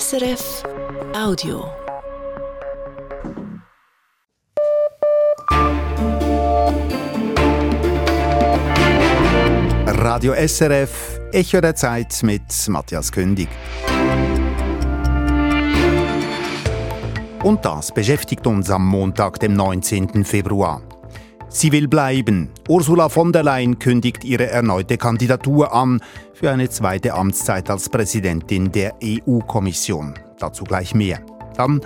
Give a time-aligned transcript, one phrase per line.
[0.00, 0.62] SRF
[1.14, 1.70] Audio.
[9.86, 13.48] Radio SRF, Echo der Zeit mit Matthias Kündig.
[17.42, 20.24] Und das beschäftigt uns am Montag, dem 19.
[20.24, 20.80] Februar.
[21.54, 22.48] Sie will bleiben.
[22.68, 26.00] Ursula von der Leyen kündigt ihre erneute Kandidatur an
[26.32, 30.14] für eine zweite Amtszeit als Präsidentin der EU-Kommission.
[30.38, 31.20] Dazu gleich mehr.
[31.56, 31.82] Dann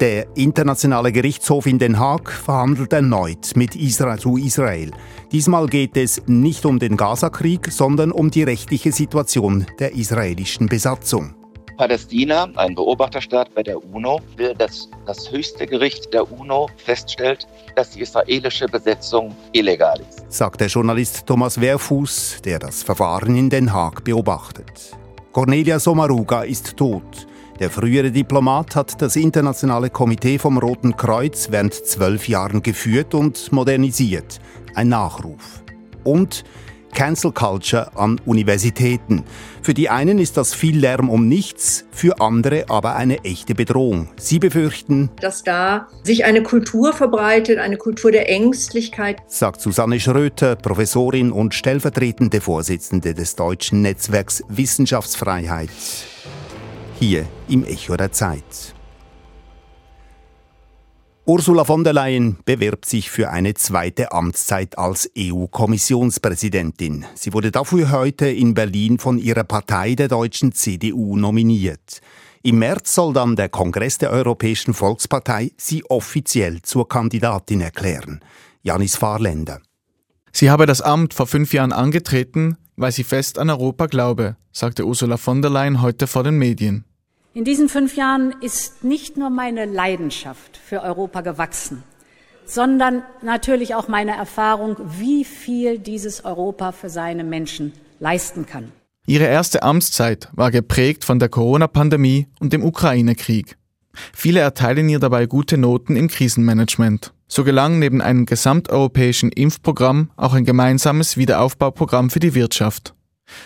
[0.00, 4.90] der Internationale Gerichtshof in Den Haag verhandelt erneut mit Israel zu Israel.
[5.30, 11.34] Diesmal geht es nicht um den Gazakrieg, sondern um die rechtliche Situation der israelischen Besatzung.
[11.76, 17.90] Palästina, ein Beobachterstaat bei der UNO, will, dass das höchste Gericht der UNO feststellt, dass
[17.90, 20.24] die israelische Besetzung illegal ist.
[20.32, 24.96] Sagt der Journalist Thomas Wehrfuß, der das Verfahren in Den Haag beobachtet.
[25.32, 27.26] Cornelia Sommaruga ist tot.
[27.60, 33.52] Der frühere Diplomat hat das internationale Komitee vom Roten Kreuz während zwölf Jahren geführt und
[33.52, 34.40] modernisiert.
[34.74, 35.62] Ein Nachruf.
[36.04, 36.44] Und
[36.94, 39.24] Cancel Culture an Universitäten.
[39.62, 44.08] Für die einen ist das viel Lärm um nichts, für andere aber eine echte Bedrohung.
[44.16, 50.56] Sie befürchten, dass da sich eine Kultur verbreitet, eine Kultur der Ängstlichkeit, sagt Susanne Schröter,
[50.56, 55.70] Professorin und stellvertretende Vorsitzende des deutschen Netzwerks Wissenschaftsfreiheit.
[56.98, 58.73] Hier im Echo der Zeit.
[61.26, 67.06] Ursula von der Leyen bewirbt sich für eine zweite Amtszeit als EU-Kommissionspräsidentin.
[67.14, 72.02] Sie wurde dafür heute in Berlin von ihrer Partei der deutschen CDU nominiert.
[72.42, 78.20] Im März soll dann der Kongress der Europäischen Volkspartei sie offiziell zur Kandidatin erklären.
[78.62, 79.62] Janis Fahrländer.
[80.30, 84.84] Sie habe das Amt vor fünf Jahren angetreten, weil sie fest an Europa glaube, sagte
[84.84, 86.84] Ursula von der Leyen heute vor den Medien.
[87.36, 91.82] In diesen fünf Jahren ist nicht nur meine Leidenschaft für Europa gewachsen,
[92.46, 98.70] sondern natürlich auch meine Erfahrung, wie viel dieses Europa für seine Menschen leisten kann.
[99.04, 103.56] Ihre erste Amtszeit war geprägt von der Corona-Pandemie und dem Ukraine-Krieg.
[104.12, 107.12] Viele erteilen ihr dabei gute Noten im Krisenmanagement.
[107.26, 112.94] So gelang neben einem gesamteuropäischen Impfprogramm auch ein gemeinsames Wiederaufbauprogramm für die Wirtschaft.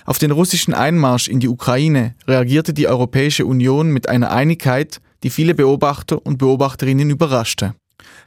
[0.09, 5.31] Auf den russischen Einmarsch in die Ukraine reagierte die Europäische Union mit einer Einigkeit, die
[5.31, 7.75] viele Beobachter und Beobachterinnen überraschte.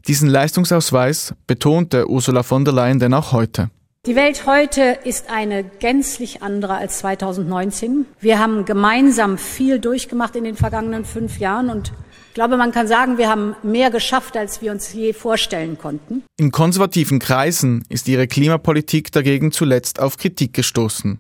[0.08, 3.72] Diesen Leistungsausweis betonte Ursula von der Leyen denn auch heute.
[4.06, 8.06] Die Welt heute ist eine gänzlich andere als 2019.
[8.20, 11.94] Wir haben gemeinsam viel durchgemacht in den vergangenen fünf Jahren und
[12.28, 16.24] ich glaube, man kann sagen, wir haben mehr geschafft, als wir uns je vorstellen konnten.
[16.38, 21.20] In konservativen Kreisen ist ihre Klimapolitik dagegen zuletzt auf Kritik gestoßen.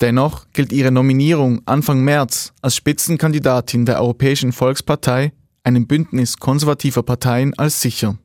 [0.00, 7.52] Dennoch gilt ihre Nominierung Anfang März als Spitzenkandidatin der Europäischen Volkspartei, einem Bündnis konservativer Parteien,
[7.58, 8.18] als sicher.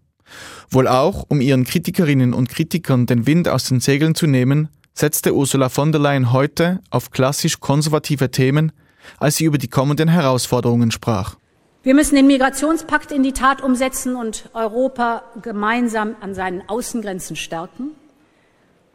[0.69, 5.35] Wohl auch, um ihren Kritikerinnen und Kritikern den Wind aus den Segeln zu nehmen, setzte
[5.35, 8.71] Ursula von der Leyen heute auf klassisch konservative Themen,
[9.19, 11.35] als sie über die kommenden Herausforderungen sprach.
[11.83, 17.91] Wir müssen den Migrationspakt in die Tat umsetzen und Europa gemeinsam an seinen Außengrenzen stärken.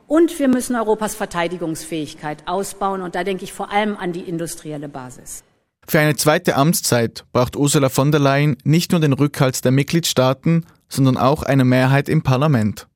[0.09, 3.03] Und wir müssen Europas Verteidigungsfähigkeit ausbauen.
[3.03, 5.45] Und da denke ich vor allem an die industrielle Basis.
[5.87, 10.65] Für eine zweite Amtszeit braucht Ursula von der Leyen nicht nur den Rückhalt der Mitgliedstaaten,
[10.89, 12.89] sondern auch eine Mehrheit im Parlament.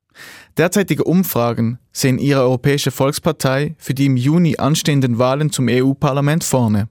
[0.56, 6.88] Derzeitige Umfragen sehen ihre Europäische Volkspartei für die im Juni anstehenden Wahlen zum EU-Parlament vorne.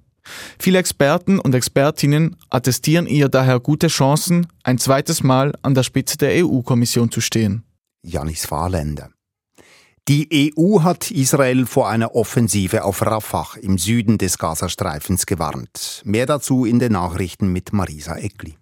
[0.59, 6.17] Viele Experten und Expertinnen attestieren ihr daher gute Chancen, ein zweites Mal an der Spitze
[6.17, 7.63] der EU-Kommission zu stehen.
[8.03, 9.09] Janis Fahrländer.
[10.07, 16.01] Die EU hat Israel vor einer Offensive auf Rafah im Süden des Gazastreifens gewarnt.
[16.05, 18.57] Mehr dazu in den Nachrichten mit Marisa Eckli.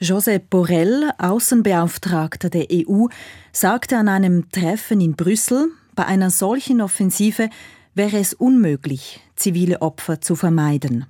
[0.00, 3.06] Josep Borrell, Außenbeauftragter der EU,
[3.52, 7.50] sagte an einem Treffen in Brüssel, bei einer solchen Offensive
[7.94, 11.06] wäre es unmöglich, zivile Opfer zu vermeiden.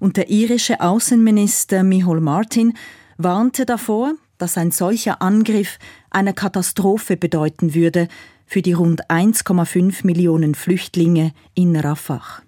[0.00, 2.72] Und der irische Außenminister Michael Martin
[3.18, 5.78] warnte davor, dass ein solcher Angriff
[6.10, 8.08] eine Katastrophe bedeuten würde,
[8.46, 12.42] für die rund 1,5 Millionen Flüchtlinge in Rafah.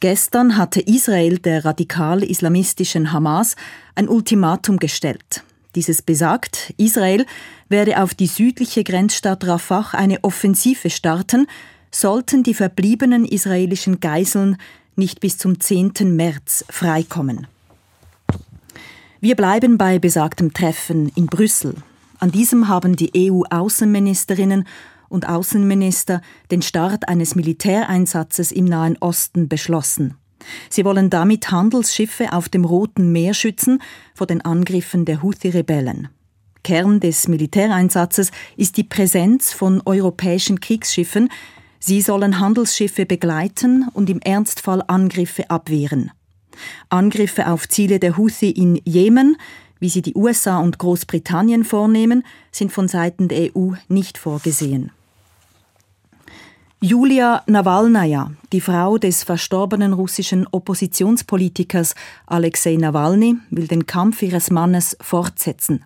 [0.00, 3.56] Gestern hatte Israel der radikal-islamistischen Hamas
[3.94, 5.42] ein Ultimatum gestellt.
[5.74, 7.26] Dieses besagt, Israel
[7.68, 11.46] werde auf die südliche Grenzstadt Rafah eine Offensive starten,
[11.90, 14.56] sollten die verbliebenen israelischen Geiseln
[14.96, 15.92] nicht bis zum 10.
[16.14, 17.46] März freikommen.
[19.20, 21.74] Wir bleiben bei besagtem Treffen in Brüssel.
[22.18, 24.66] An diesem haben die EU-Außenministerinnen
[25.14, 26.20] und Außenminister
[26.50, 30.14] den Start eines Militäreinsatzes im Nahen Osten beschlossen.
[30.68, 33.80] Sie wollen damit Handelsschiffe auf dem Roten Meer schützen
[34.14, 36.08] vor den Angriffen der Houthi-Rebellen.
[36.64, 41.28] Kern des Militäreinsatzes ist die Präsenz von europäischen Kriegsschiffen.
[41.78, 46.10] Sie sollen Handelsschiffe begleiten und im Ernstfall Angriffe abwehren.
[46.88, 49.36] Angriffe auf Ziele der Houthi in Jemen,
[49.78, 54.90] wie sie die USA und Großbritannien vornehmen, sind von Seiten der EU nicht vorgesehen.
[56.80, 61.94] Julia Nawalnaja, die Frau des verstorbenen russischen Oppositionspolitikers
[62.26, 65.84] Alexei Nawalny, will den Kampf ihres Mannes fortsetzen.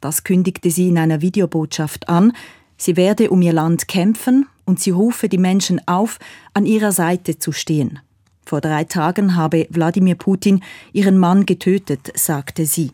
[0.00, 2.32] Das kündigte sie in einer Videobotschaft an.
[2.76, 6.18] Sie werde um ihr Land kämpfen und sie rufe die Menschen auf,
[6.54, 7.98] an ihrer Seite zu stehen.
[8.46, 10.62] Vor drei Tagen habe Wladimir Putin
[10.92, 12.92] ihren Mann getötet, sagte sie.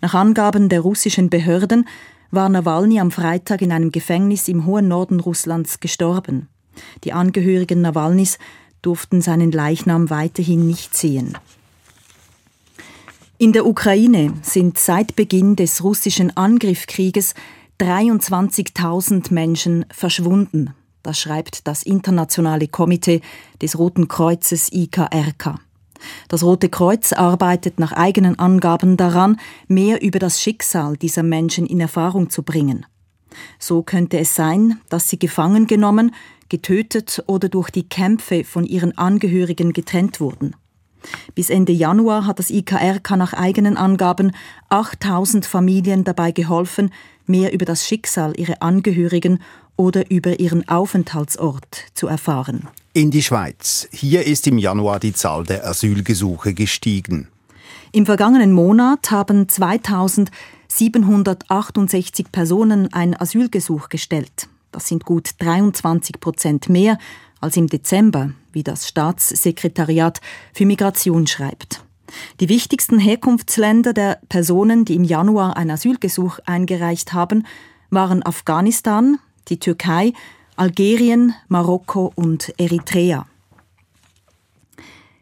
[0.00, 1.86] Nach Angaben der russischen Behörden
[2.30, 6.48] war Nawalny am Freitag in einem Gefängnis im hohen Norden Russlands gestorben.
[7.04, 8.38] Die Angehörigen Nawalnys
[8.82, 11.36] durften seinen Leichnam weiterhin nicht sehen.
[13.38, 17.34] In der Ukraine sind seit Beginn des russischen Angriffskrieges
[17.80, 20.74] 23.000 Menschen verschwunden.
[21.02, 23.22] Das schreibt das Internationale Komitee
[23.62, 25.58] des Roten Kreuzes IKRK.
[26.28, 29.38] Das Rote Kreuz arbeitet nach eigenen Angaben daran,
[29.68, 32.86] mehr über das Schicksal dieser Menschen in Erfahrung zu bringen.
[33.58, 36.14] So könnte es sein, dass sie gefangen genommen,
[36.48, 40.56] getötet oder durch die Kämpfe von ihren Angehörigen getrennt wurden.
[41.34, 44.32] Bis Ende Januar hat das IKRK nach eigenen Angaben
[44.68, 46.92] 8000 Familien dabei geholfen,
[47.26, 49.40] mehr über das Schicksal ihrer Angehörigen
[49.76, 52.68] oder über ihren Aufenthaltsort zu erfahren.
[52.92, 53.86] In die Schweiz.
[53.92, 57.28] Hier ist im Januar die Zahl der Asylgesuche gestiegen.
[57.92, 64.48] Im vergangenen Monat haben 2768 Personen ein Asylgesuch gestellt.
[64.72, 66.98] Das sind gut 23 Prozent mehr
[67.40, 70.20] als im Dezember, wie das Staatssekretariat
[70.52, 71.84] für Migration schreibt.
[72.40, 77.46] Die wichtigsten Herkunftsländer der Personen, die im Januar ein Asylgesuch eingereicht haben,
[77.88, 80.12] waren Afghanistan, die Türkei,
[80.56, 83.26] Algerien, Marokko und Eritrea.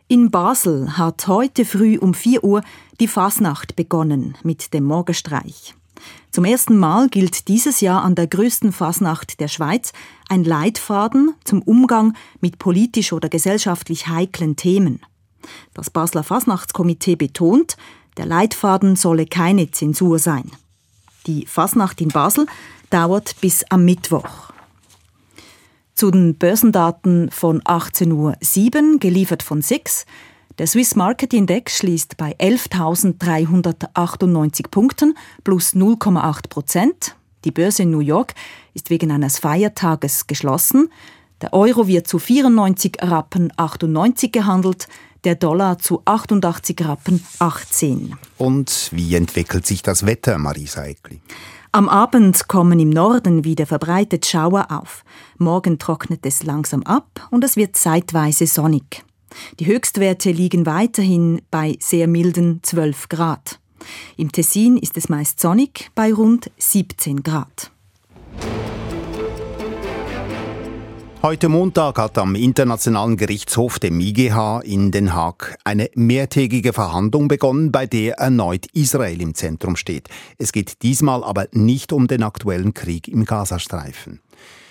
[0.08, 2.62] In Basel hat heute früh um 4 Uhr
[2.98, 5.74] die Fasnacht begonnen mit dem Morgenstreich.
[6.30, 9.92] Zum ersten Mal gilt dieses Jahr an der größten Fasnacht der Schweiz
[10.28, 15.00] ein Leitfaden zum Umgang mit politisch oder gesellschaftlich heiklen Themen.
[15.74, 17.76] Das Basler Fasnachtskomitee betont,
[18.16, 20.50] der Leitfaden solle keine Zensur sein.
[21.26, 22.46] Die Fasnacht in Basel
[22.90, 24.52] dauert bis am Mittwoch.
[25.98, 28.36] Zu den Börsendaten von 18.07 Uhr,
[29.00, 30.06] geliefert von SIX.
[30.56, 37.16] Der Swiss Market Index schließt bei 11.398 Punkten plus 0,8 Prozent.
[37.44, 38.34] Die Börse in New York
[38.74, 40.88] ist wegen eines Feiertages geschlossen.
[41.42, 44.86] Der Euro wird zu 94 Rappen 98 gehandelt,
[45.24, 48.14] der Dollar zu 88 Rappen 18.
[48.36, 51.20] Und wie entwickelt sich das Wetter, Marisa Eckli?
[51.70, 55.04] Am Abend kommen im Norden wieder verbreitet Schauer auf.
[55.36, 59.04] Morgen trocknet es langsam ab und es wird zeitweise sonnig.
[59.60, 63.60] Die Höchstwerte liegen weiterhin bei sehr milden 12 Grad.
[64.16, 67.70] Im Tessin ist es meist sonnig bei rund 17 Grad.
[71.20, 77.72] Heute Montag hat am Internationalen Gerichtshof dem IGH in Den Haag eine mehrtägige Verhandlung begonnen,
[77.72, 80.08] bei der erneut Israel im Zentrum steht.
[80.38, 84.20] Es geht diesmal aber nicht um den aktuellen Krieg im Gazastreifen.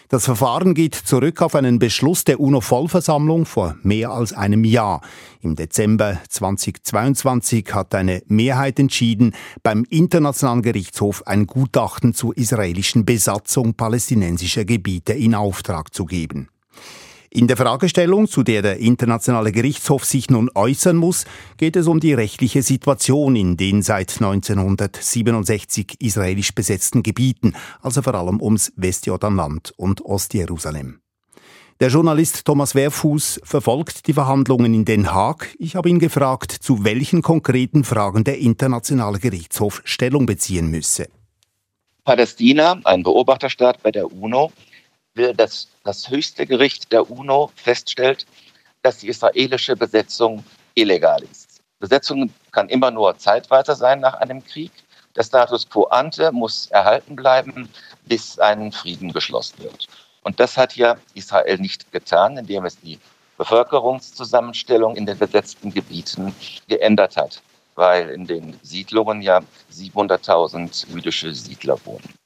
[0.10, 5.02] Das Verfahren geht zurück auf einen Beschluss der UNO-Vollversammlung vor mehr als einem Jahr.
[5.42, 13.74] Im Dezember 2022 hat eine Mehrheit entschieden, beim Internationalen Gerichtshof ein Gutachten zur israelischen Besatzung
[13.74, 16.48] palästinensischer Gebiete in Auftrag zu geben.
[17.30, 21.26] In der Fragestellung, zu der der Internationale Gerichtshof sich nun äußern muss,
[21.58, 28.16] geht es um die rechtliche Situation in den seit 1967 israelisch besetzten Gebieten, also vor
[28.16, 31.02] allem ums Westjordanland und Ostjerusalem.
[31.80, 35.54] Der Journalist Thomas Werfuß verfolgt die Verhandlungen in Den Haag.
[35.60, 41.08] Ich habe ihn gefragt, zu welchen konkreten Fragen der Internationale Gerichtshof Stellung beziehen müsse.
[42.04, 44.52] Palästina, ein Beobachterstaat bei der UNO,
[45.36, 48.26] dass das höchste Gericht der UNO feststellt,
[48.84, 50.44] dass die israelische Besetzung
[50.76, 51.62] illegal ist.
[51.80, 54.72] Besetzung kann immer nur zeitweise sein nach einem Krieg.
[55.16, 57.70] Der Status quo ante muss erhalten bleiben,
[58.06, 59.88] bis ein Frieden geschlossen wird.
[60.24, 63.00] Und das hat ja Israel nicht getan, indem es die
[63.38, 66.36] Bevölkerungszusammenstellung in den besetzten Gebieten
[66.68, 67.42] geändert hat,
[67.76, 72.17] weil in den Siedlungen ja 700.000 jüdische Siedler wohnen.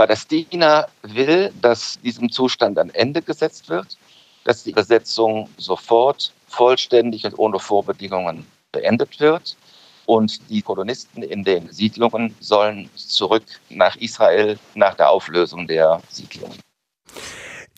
[0.00, 3.98] Palästina will, dass diesem Zustand ein Ende gesetzt wird,
[4.44, 9.58] dass die Besetzung sofort vollständig und ohne Vorbedingungen beendet wird.
[10.06, 16.56] Und die Kolonisten in den Siedlungen sollen zurück nach Israel nach der Auflösung der Siedlungen.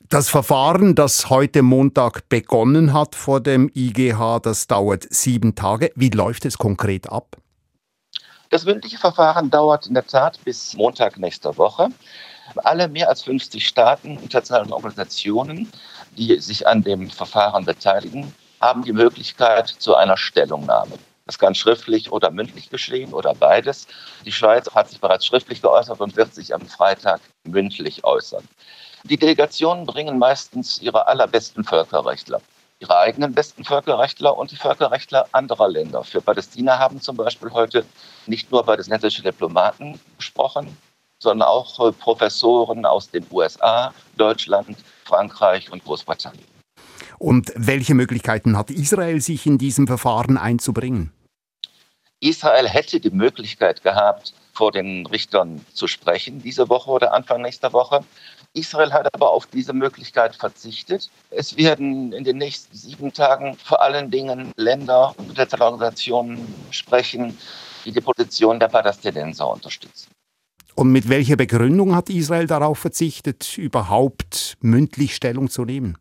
[0.09, 5.91] Das Verfahren, das heute Montag begonnen hat vor dem IGH, das dauert sieben Tage.
[5.97, 7.42] Wie läuft es konkret ab?
[8.53, 11.89] Das mündliche Verfahren dauert in der Tat bis Montag nächster Woche.
[12.57, 15.73] Alle mehr als 50 Staaten, internationalen Organisationen,
[16.19, 20.99] die sich an dem Verfahren beteiligen, haben die Möglichkeit zu einer Stellungnahme.
[21.25, 23.87] Das kann schriftlich oder mündlich geschehen oder beides.
[24.27, 28.47] Die Schweiz hat sich bereits schriftlich geäußert und wird sich am Freitag mündlich äußern.
[29.05, 32.43] Die Delegationen bringen meistens ihre allerbesten Völkerrechtler,
[32.83, 36.03] ihre eigenen besten Völkerrechtler und die Völkerrechtler anderer Länder.
[36.03, 37.85] Für Palästina haben zum Beispiel heute
[38.27, 40.77] nicht nur palästinensische Diplomaten gesprochen,
[41.21, 46.45] sondern auch äh, Professoren aus den USA, Deutschland, Frankreich und Großbritannien.
[47.19, 51.13] Und welche Möglichkeiten hat Israel, sich in diesem Verfahren einzubringen?
[52.19, 57.73] Israel hätte die Möglichkeit gehabt, vor den Richtern zu sprechen, diese Woche oder Anfang nächster
[57.73, 58.05] Woche.
[58.55, 61.11] Israel hat aber auf diese Möglichkeit verzichtet.
[61.31, 67.39] Es werden in den nächsten sieben Tagen vor allen Dingen Länder und Organisationen sprechen,
[67.85, 70.09] die die Position der Palästinenser unterstützen.
[70.75, 75.99] Und mit welcher Begründung hat Israel darauf verzichtet, überhaupt mündlich Stellung zu nehmen?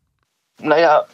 [0.60, 1.06] Naja,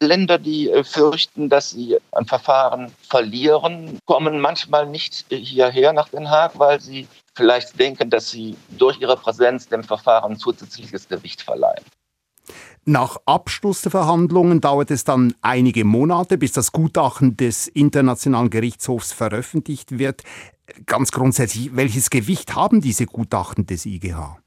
[0.00, 6.30] Länder, die äh, fürchten, dass sie ein Verfahren verlieren, kommen manchmal nicht hierher nach Den
[6.30, 11.84] Haag, weil sie vielleicht denken, dass sie durch ihre Präsenz dem Verfahren zusätzliches Gewicht verleihen.
[12.84, 19.12] Nach Abschluss der Verhandlungen dauert es dann einige Monate, bis das Gutachten des Internationalen Gerichtshofs
[19.12, 20.22] veröffentlicht wird.
[20.86, 24.38] Ganz grundsätzlich, welches Gewicht haben diese Gutachten des IGH?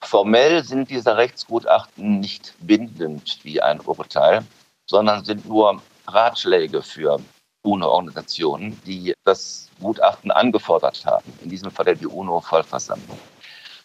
[0.00, 4.44] Formell sind diese Rechtsgutachten nicht bindend wie ein Urteil,
[4.86, 7.20] sondern sind nur Ratschläge für
[7.62, 13.18] UNO-Organisationen, die das Gutachten angefordert haben, in diesem Fall die UNO-Vollversammlung.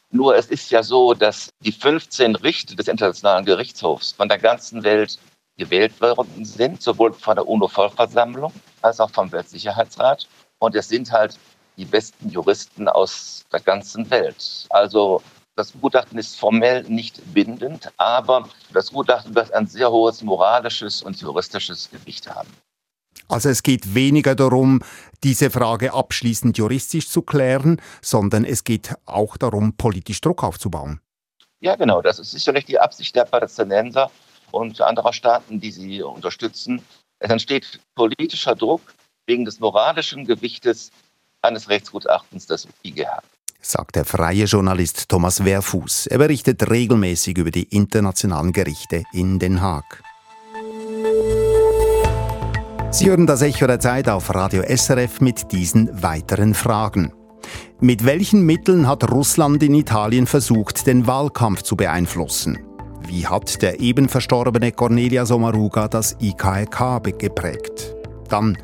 [0.09, 4.83] Nur es ist ja so, dass die 15 Richter des Internationalen Gerichtshofs von der ganzen
[4.83, 5.19] Welt
[5.57, 10.27] gewählt worden sind, sowohl von der UNO-Vollversammlung als auch vom Weltsicherheitsrat.
[10.59, 11.37] Und es sind halt
[11.75, 14.65] die besten Juristen aus der ganzen Welt.
[14.69, 15.21] Also
[15.55, 21.19] das Gutachten ist formell nicht bindend, aber das Gutachten wird ein sehr hohes moralisches und
[21.19, 22.49] juristisches Gewicht haben.
[23.27, 24.81] Also es geht weniger darum,
[25.23, 31.01] diese Frage abschließend juristisch zu klären, sondern es geht auch darum, politisch Druck aufzubauen.
[31.59, 32.01] Ja, genau.
[32.01, 34.11] Das ist sicherlich die Absicht der Palästinenser
[34.51, 36.81] und anderer Staaten, die sie unterstützen.
[37.19, 38.81] Es entsteht politischer Druck
[39.25, 40.91] wegen des moralischen Gewichtes
[41.41, 43.21] eines Rechtsgutachtens des IGH
[43.59, 46.07] sagt der freie Journalist Thomas Wehrfuß.
[46.07, 50.03] Er berichtet regelmäßig über die internationalen Gerichte in Den Haag.
[52.89, 57.11] Sie hören das Echo der Zeit auf Radio SRF mit diesen weiteren Fragen.
[57.81, 62.57] Mit welchen Mitteln hat Russland in Italien versucht, den Wahlkampf zu beeinflussen?
[63.05, 67.93] Wie hat der eben verstorbene Cornelia Sommaruga das IKK geprägt?
[68.29, 68.57] Dann,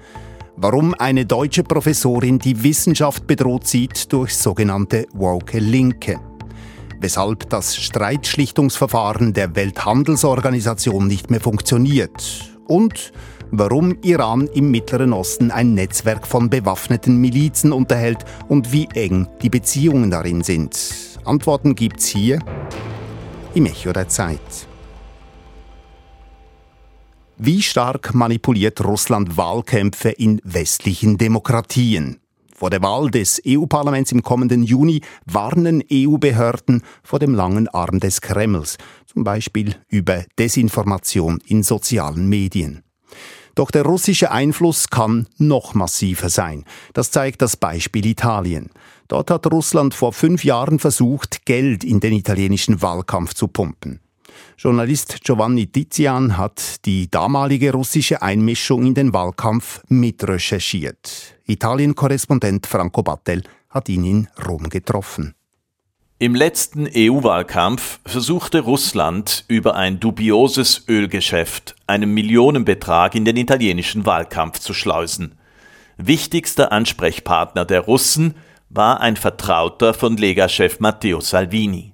[0.56, 6.20] warum eine deutsche Professorin die Wissenschaft bedroht sieht durch sogenannte woke Linke.
[7.02, 12.50] Weshalb das Streitschlichtungsverfahren der Welthandelsorganisation nicht mehr funktioniert.
[12.68, 13.12] Und
[13.56, 19.50] warum Iran im Mittleren Osten ein Netzwerk von bewaffneten Milizen unterhält und wie eng die
[19.50, 20.76] Beziehungen darin sind.
[21.24, 22.40] Antworten gibt's hier
[23.54, 24.68] im Echo der Zeit.
[27.38, 32.20] Wie stark manipuliert Russland Wahlkämpfe in westlichen Demokratien?
[32.56, 38.22] Vor der Wahl des EU-Parlaments im kommenden Juni warnen EU-Behörden vor dem langen Arm des
[38.22, 42.84] Kremls, zum Beispiel über Desinformation in sozialen Medien.
[43.56, 46.66] Doch der russische Einfluss kann noch massiver sein.
[46.94, 48.70] Das zeigt das Beispiel Italien.
[49.08, 54.00] Dort hat Russland vor fünf Jahren versucht, Geld in den italienischen Wahlkampf zu pumpen.
[54.58, 61.36] Journalist Giovanni Tizian hat die damalige russische Einmischung in den Wahlkampf mitrecherchiert.
[61.46, 65.36] Italien-Korrespondent Franco Battel hat ihn in Rom getroffen.
[66.24, 74.60] Im letzten EU-Wahlkampf versuchte Russland über ein dubioses Ölgeschäft einen Millionenbetrag in den italienischen Wahlkampf
[74.60, 75.38] zu schleusen.
[75.98, 78.36] Wichtigster Ansprechpartner der Russen
[78.70, 81.92] war ein Vertrauter von Lega-Chef Matteo Salvini.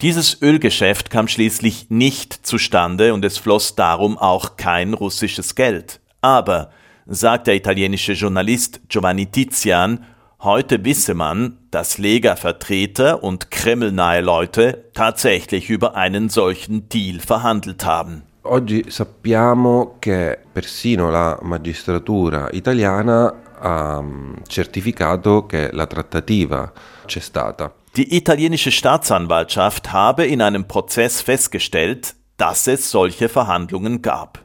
[0.00, 6.00] Dieses Ölgeschäft kam schließlich nicht zustande und es floss darum auch kein russisches Geld.
[6.22, 6.70] Aber,
[7.04, 10.06] sagt der italienische Journalist Giovanni Tizian,
[10.44, 18.22] heute wisse man, dass Lega-Vertreter und kremlnahe Leute tatsächlich über einen solchen Deal verhandelt haben.
[18.42, 26.70] Oggi sappiamo che persino la magistratura italiana ha mm, certificato che la trattativa
[27.06, 27.72] c'è stata.
[27.96, 34.44] Die italienische Staatsanwaltschaft habe in einem Prozess festgestellt, dass es solche Verhandlungen gab.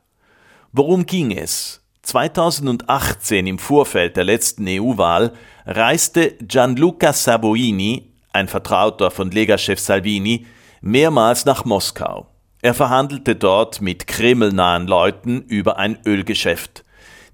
[0.71, 1.78] Worum ging es?
[2.09, 5.31] 2018 im Vorfeld der letzten EU-Wahl
[5.67, 10.47] reiste Gianluca Savoini, ein Vertrauter von Lega-Chef Salvini,
[10.81, 12.25] mehrmals nach Moskau.
[12.63, 16.83] Er verhandelte dort mit kremlnahen Leuten über ein Ölgeschäft.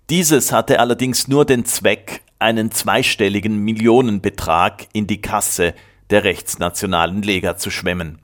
[0.10, 5.74] Dieses hatte allerdings nur den Zweck, einen zweistelligen Millionenbetrag in die Kasse
[6.10, 8.20] der rechtsnationalen Lega zu schwemmen.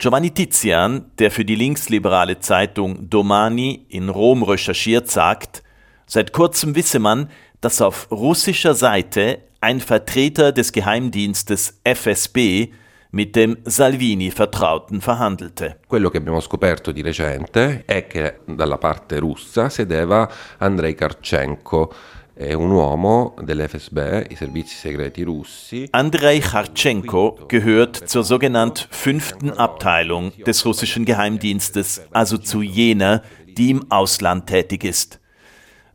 [0.00, 5.62] Giovanni Tizian, der für die linksliberale Zeitung Domani in Rom recherchiert, sagt,
[6.06, 7.28] seit kurzem wisse man,
[7.60, 12.72] dass auf russischer Seite ein Vertreter des Geheimdienstes FSB
[13.10, 15.80] mit dem Salvini Vertrauten verhandelte.
[15.86, 20.30] Quello che abbiamo scoperto di recente è che dalla parte russa sedeva
[20.60, 21.92] Andrei Karchenko,
[22.40, 25.88] un uomo dell'FSB, i servizi segreti russi.
[25.90, 33.90] Andrei Karchenko gehört zur sogenannten fünften Abteilung des russischen Geheimdienstes, also zu jener, die im
[33.90, 35.20] Ausland tätig ist.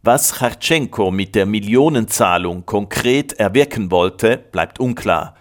[0.03, 5.33] Was Karchenko mit der Millionenzahlung konkret erwirken wollte, bleibt unklar.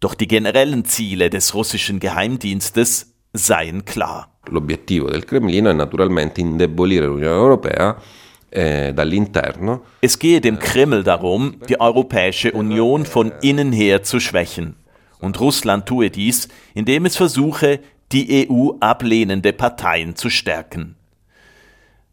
[0.00, 4.28] Doch die generellen Ziele des russischen Geheimdienstes seien klar.
[4.48, 7.96] L'obiettivo del Cremlino è naturalmente indebolire l'Unione Europea
[8.50, 8.92] eh.
[10.00, 14.76] Es gehe dem Kreml darum, die Europäische Union von innen her zu schwächen.
[15.20, 17.80] Und Russland tue dies, indem es versuche,
[18.12, 20.96] die EU ablehnende Parteien zu stärken.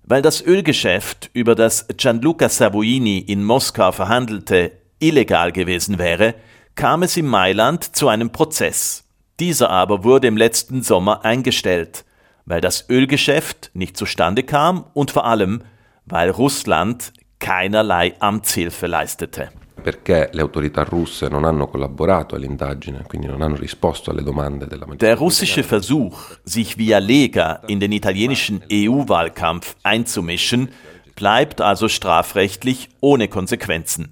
[0.03, 6.35] Weil das Ölgeschäft, über das Gianluca Savoini in Moskau verhandelte, illegal gewesen wäre,
[6.75, 9.03] kam es in Mailand zu einem Prozess.
[9.39, 12.05] Dieser aber wurde im letzten Sommer eingestellt,
[12.45, 15.61] weil das Ölgeschäft nicht zustande kam und vor allem,
[16.05, 19.51] weil Russland keinerlei Amtshilfe leistete.
[19.81, 24.85] Perché le autorità russe non hanno collaborato all'indagine, quindi non hanno risposto alle domande della
[24.95, 30.69] Der russische Versuch, sich via Lega in den italienischen EU-Wahlkampf einzumischen,
[31.13, 34.11] bleibt also strafrechtlich ohne Konsequenzen.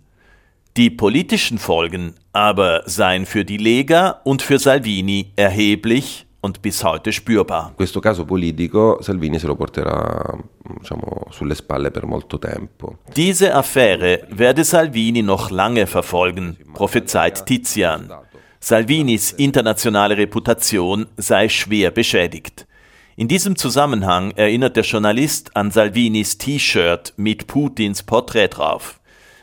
[0.78, 7.12] Die politischen Folgen aber seien für die Lega und für Salvini erheblich und bis heute
[7.12, 7.72] spürbar.
[7.76, 10.38] Questo caso politico Salvini se lo porterà
[10.78, 12.98] diciamo, sulle spalle per molto tempo.
[13.14, 18.12] Diese Affäre werde Salvini noch lange verfolgen, prophezeit Tizian.
[18.60, 22.68] Salvinis internationale Reputation sei schwer beschädigt.
[23.16, 29.00] In diesem Zusammenhang erinnert der Journalist an Salvinis T-Shirt mit Putins Porträt drauf.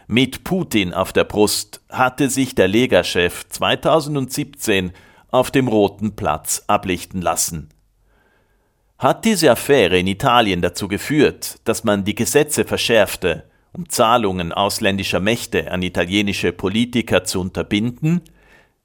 [0.06, 4.92] Mit Putin auf der Brust hatte sich der Lega-Chef 2017
[5.31, 7.71] auf dem Roten Platz ablichten lassen.
[8.99, 15.21] Hat diese Affäre in Italien dazu geführt, dass man die Gesetze verschärfte, um Zahlungen ausländischer
[15.21, 18.21] Mächte an italienische Politiker zu unterbinden?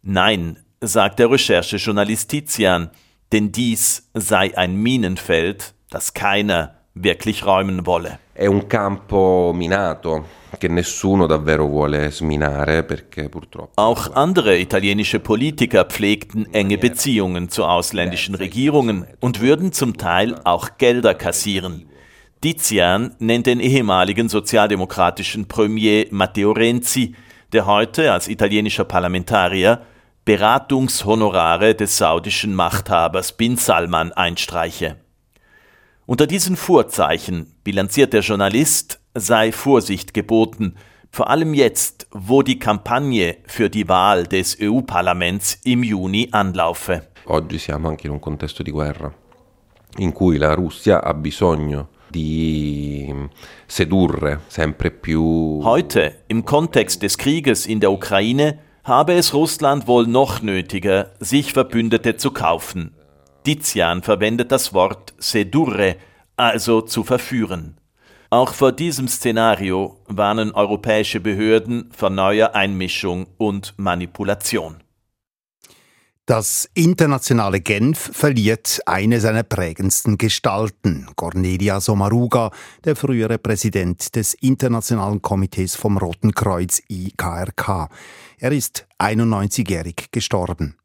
[0.04, 2.92] Nein, sagt der Recherchejournalist Tizian,
[3.32, 8.20] denn dies sei ein Minenfeld, das keiner wirklich räumen wolle.
[8.38, 10.26] È un campo minato
[10.58, 13.82] che nessuno davvero vuole sminare perché purtroppo.
[13.82, 20.71] Auch andere italienische Politiker pflegten enge Beziehungen zu ausländischen Regierungen und würden zum Teil auch
[20.78, 21.88] Gelder kassieren.
[22.41, 27.15] Tizian nennt den ehemaligen sozialdemokratischen Premier Matteo Renzi,
[27.54, 29.80] der heute als italienischer Parlamentarier
[30.26, 35.05] Beratungshonorare des saudischen Machthabers Bin Salman einstreiche.
[36.08, 40.76] Unter diesen Vorzeichen, bilanziert der Journalist, sei Vorsicht geboten,
[41.10, 47.08] vor allem jetzt, wo die Kampagne für die Wahl des EU-Parlaments im Juni anlaufe.
[47.26, 49.12] Oggi siamo anche in un contesto di guerra,
[49.98, 53.12] in cui la Russia ha bisogno di
[53.65, 55.60] sedurre sempre più.
[55.63, 61.54] Heute, im Kontext des Krieges in der Ukraine, habe es Russland wohl noch nötiger, sich
[61.54, 62.94] Verbündete zu kaufen,
[63.46, 65.96] Tizian verwendet das Wort sedurre,
[66.36, 67.78] also zu verführen.
[68.30, 74.78] Auch vor diesem Szenario warnen europäische Behörden vor neuer Einmischung und Manipulation.
[76.26, 82.50] Das internationale Genf verliert eine seiner prägendsten Gestalten, Cornelia Sommaruga,
[82.84, 87.90] der frühere Präsident des Internationalen Komitees vom Roten Kreuz IKRK.
[88.40, 90.78] Er ist 91-jährig gestorben.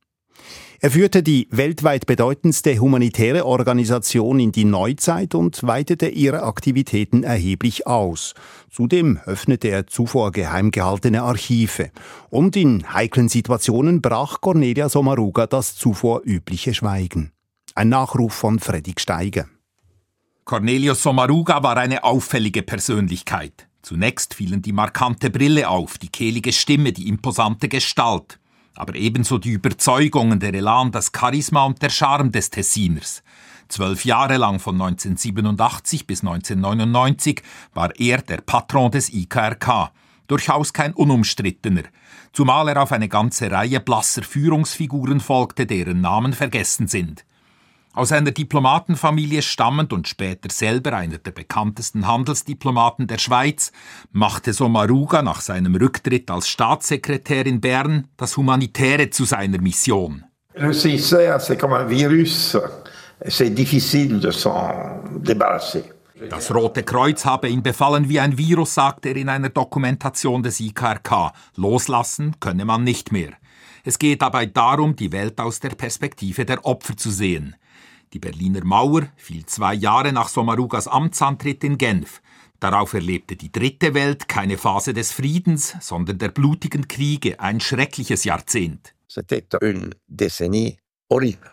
[0.82, 7.86] Er führte die weltweit bedeutendste humanitäre Organisation in die Neuzeit und weitete ihre Aktivitäten erheblich
[7.86, 8.32] aus.
[8.70, 11.90] Zudem öffnete er zuvor geheim gehaltene Archive.
[12.30, 17.32] Und in heiklen Situationen brach Cornelia Sommaruga das zuvor übliche Schweigen.
[17.74, 19.44] Ein Nachruf von Fredrik Steiger.
[20.46, 23.68] Cornelius Sommaruga war eine auffällige Persönlichkeit.
[23.82, 28.40] Zunächst fielen die markante Brille auf, die kehlige Stimme, die imposante Gestalt,
[28.74, 33.22] aber ebenso die Überzeugungen, der Elan, das Charisma und der Charme des Tessiners.
[33.68, 39.92] Zwölf Jahre lang von 1987 bis 1999 war er der Patron des IKRK,
[40.26, 41.84] durchaus kein unumstrittener,
[42.32, 47.24] zumal er auf eine ganze Reihe blasser Führungsfiguren folgte, deren Namen vergessen sind.
[47.92, 53.72] Aus einer Diplomatenfamilie stammend und später selber einer der bekanntesten Handelsdiplomaten der Schweiz,
[54.12, 60.24] machte Sommaruga nach seinem Rücktritt als Staatssekretär in Bern das Humanitäre zu seiner Mission.
[60.54, 62.56] Le CICR, c'est comme un virus.
[63.26, 65.84] C'est difficile de s'en débarrasser.
[66.28, 70.60] Das Rote Kreuz habe ihn befallen wie ein Virus, sagte er in einer Dokumentation des
[70.60, 71.32] IKRK.
[71.56, 73.30] Loslassen könne man nicht mehr.
[73.84, 77.56] Es geht dabei darum, die Welt aus der Perspektive der Opfer zu sehen.
[78.12, 82.20] Die Berliner Mauer fiel zwei Jahre nach Sommarugas Amtsantritt in Genf.
[82.58, 88.24] Darauf erlebte die dritte Welt keine Phase des Friedens, sondern der blutigen Kriege, ein schreckliches
[88.24, 88.94] Jahrzehnt.
[89.08, 90.76] C'était une décennie
[91.08, 91.50] horrible.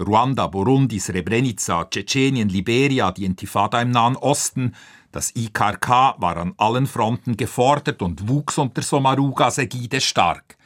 [0.00, 4.74] Ruanda, Burundi, Srebrenica, Tschetschenien, Liberia, die Intifada im Nahen Osten,
[5.12, 10.56] das IKRK war an allen Fronten gefordert und wuchs unter Sommarugas Ägide stark.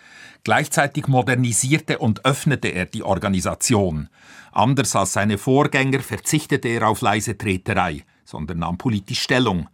[0.45, 4.09] Gleichzeitig modernisierte und öffnete er die Organisation.
[4.57, 9.69] Anders als seine Vorgänger verzichtete er auf leise Treterei, sondern nahm politisch Stellung.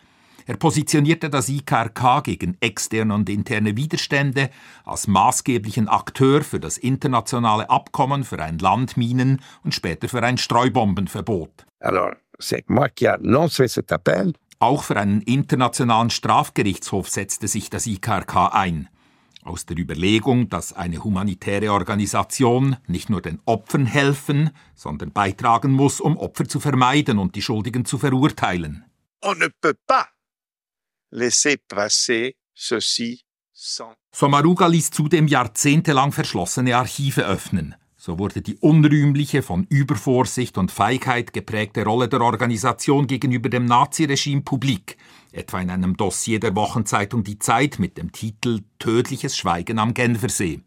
[0.45, 4.51] Er positionierte das IKRK gegen externe und interne Widerstände
[4.85, 11.65] als maßgeblichen Akteur für das internationale Abkommen für ein Landminen- und später für ein Streubombenverbot.
[11.79, 12.17] Alors,
[12.67, 14.33] moi qui a lancé cet appel.
[14.59, 18.89] Auch für einen internationalen Strafgerichtshof setzte sich das IKRK ein.
[19.45, 26.01] Aus der Überlegung, dass eine humanitäre Organisation nicht nur den Opfern helfen, sondern beitragen muss,
[26.01, 28.85] um Opfer zu vermeiden und die Schuldigen zu verurteilen.
[29.21, 30.07] On ne peut pas
[31.11, 33.21] laisser passer ceci
[33.53, 33.95] sans.
[34.15, 37.75] Sommaruga ließ zudem jahrzehntelang verschlossene Archive öffnen.
[37.97, 44.43] So wurde die unrühmliche, von Übervorsicht und Feigheit geprägte Rolle der Organisation gegenüber dem Naziregime
[44.43, 44.97] publik,
[45.33, 50.61] etwa in einem Dossier der Wochenzeitung Die Zeit mit dem Titel Tödliches Schweigen am Genfersee.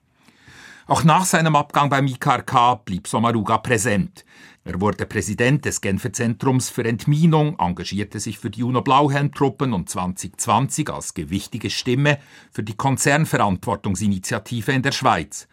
[0.88, 4.24] Auch nach seinem Abgang beim IKRK blieb Sommaruga präsent.
[4.64, 10.90] Er wurde Präsident des Genfer Zentrums für Entminung, engagierte sich für die UNO-Blauhelmtruppen und 2020
[10.92, 12.20] als gewichtige Stimme
[12.52, 15.48] für die Konzernverantwortungsinitiative in der Schweiz.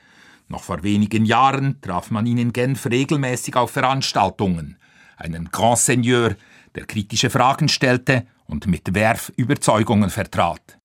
[0.48, 4.76] Noch vor wenigen Jahren traf man ihn in Genf regelmäßig auf Veranstaltungen.
[5.16, 6.36] Einen Grand Seigneur,
[6.74, 10.78] der kritische Fragen stellte und mit Werf Überzeugungen vertrat.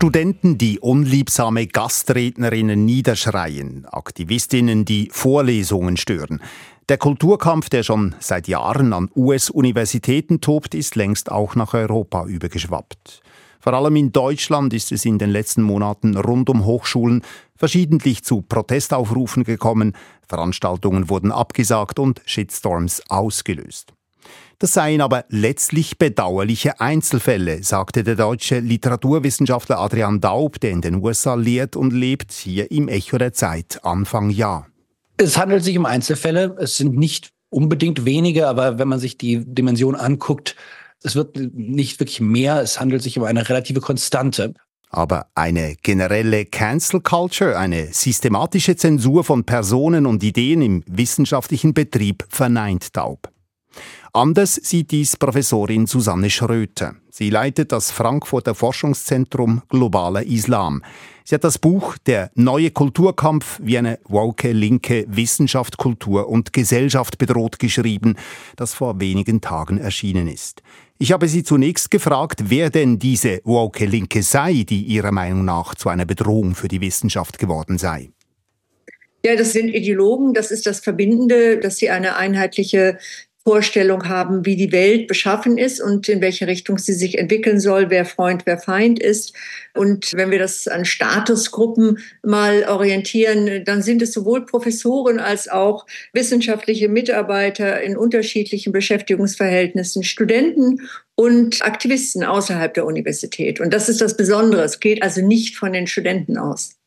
[0.00, 6.40] Studenten, die unliebsame Gastrednerinnen niederschreien, Aktivistinnen, die Vorlesungen stören.
[6.88, 13.22] Der Kulturkampf, der schon seit Jahren an US-Universitäten tobt, ist längst auch nach Europa übergeschwappt.
[13.68, 17.20] Vor allem in Deutschland ist es in den letzten Monaten rund um Hochschulen
[17.54, 19.94] verschiedentlich zu Protestaufrufen gekommen,
[20.26, 23.92] Veranstaltungen wurden abgesagt und Shitstorms ausgelöst.
[24.58, 31.04] Das seien aber letztlich bedauerliche Einzelfälle, sagte der deutsche Literaturwissenschaftler Adrian Daub, der in den
[31.04, 34.66] USA lehrt und lebt, hier im Echo der Zeit Anfang Jahr.
[35.18, 36.56] Es handelt sich um Einzelfälle.
[36.58, 40.56] Es sind nicht unbedingt wenige, aber wenn man sich die Dimension anguckt,
[41.02, 42.60] es wird nicht wirklich mehr.
[42.60, 44.54] Es handelt sich um eine relative Konstante.
[44.90, 52.24] Aber eine generelle Cancel Culture, eine systematische Zensur von Personen und Ideen im wissenschaftlichen Betrieb
[52.30, 53.30] verneint Daub.
[54.14, 56.94] Anders sieht dies Professorin Susanne Schröter.
[57.10, 60.82] Sie leitet das Frankfurter Forschungszentrum Globaler Islam.
[61.24, 67.18] Sie hat das Buch Der neue Kulturkampf, wie eine woke Linke Wissenschaft, Kultur und Gesellschaft
[67.18, 68.16] bedroht geschrieben,
[68.56, 70.62] das vor wenigen Tagen erschienen ist.
[71.00, 75.76] Ich habe sie zunächst gefragt, wer denn diese woke Linke sei, die ihrer Meinung nach
[75.76, 78.10] zu einer Bedrohung für die Wissenschaft geworden sei.
[79.24, 82.98] Ja, das sind Ideologen, das ist das Verbindende, dass sie eine einheitliche
[83.44, 87.88] Vorstellung haben, wie die Welt beschaffen ist und in welche Richtung sie sich entwickeln soll,
[87.88, 89.32] wer Freund, wer Feind ist.
[89.74, 95.86] Und wenn wir das an Statusgruppen mal orientieren, dann sind es sowohl Professoren als auch
[96.12, 103.60] wissenschaftliche Mitarbeiter in unterschiedlichen Beschäftigungsverhältnissen, Studenten und Aktivisten außerhalb der Universität.
[103.60, 104.62] Und das ist das Besondere.
[104.62, 106.77] Es geht also nicht von den Studenten aus.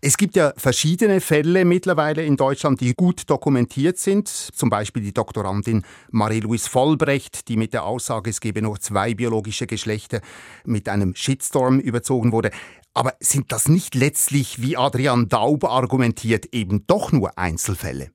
[0.00, 4.28] Es gibt ja verschiedene Fälle mittlerweile in Deutschland, die gut dokumentiert sind.
[4.28, 9.66] Zum Beispiel die Doktorandin Marie-Louise Vollbrecht, die mit der Aussage, es gebe nur zwei biologische
[9.66, 10.20] Geschlechter,
[10.64, 12.50] mit einem Shitstorm überzogen wurde.
[12.94, 18.10] Aber sind das nicht letztlich, wie Adrian Daub argumentiert, eben doch nur Einzelfälle?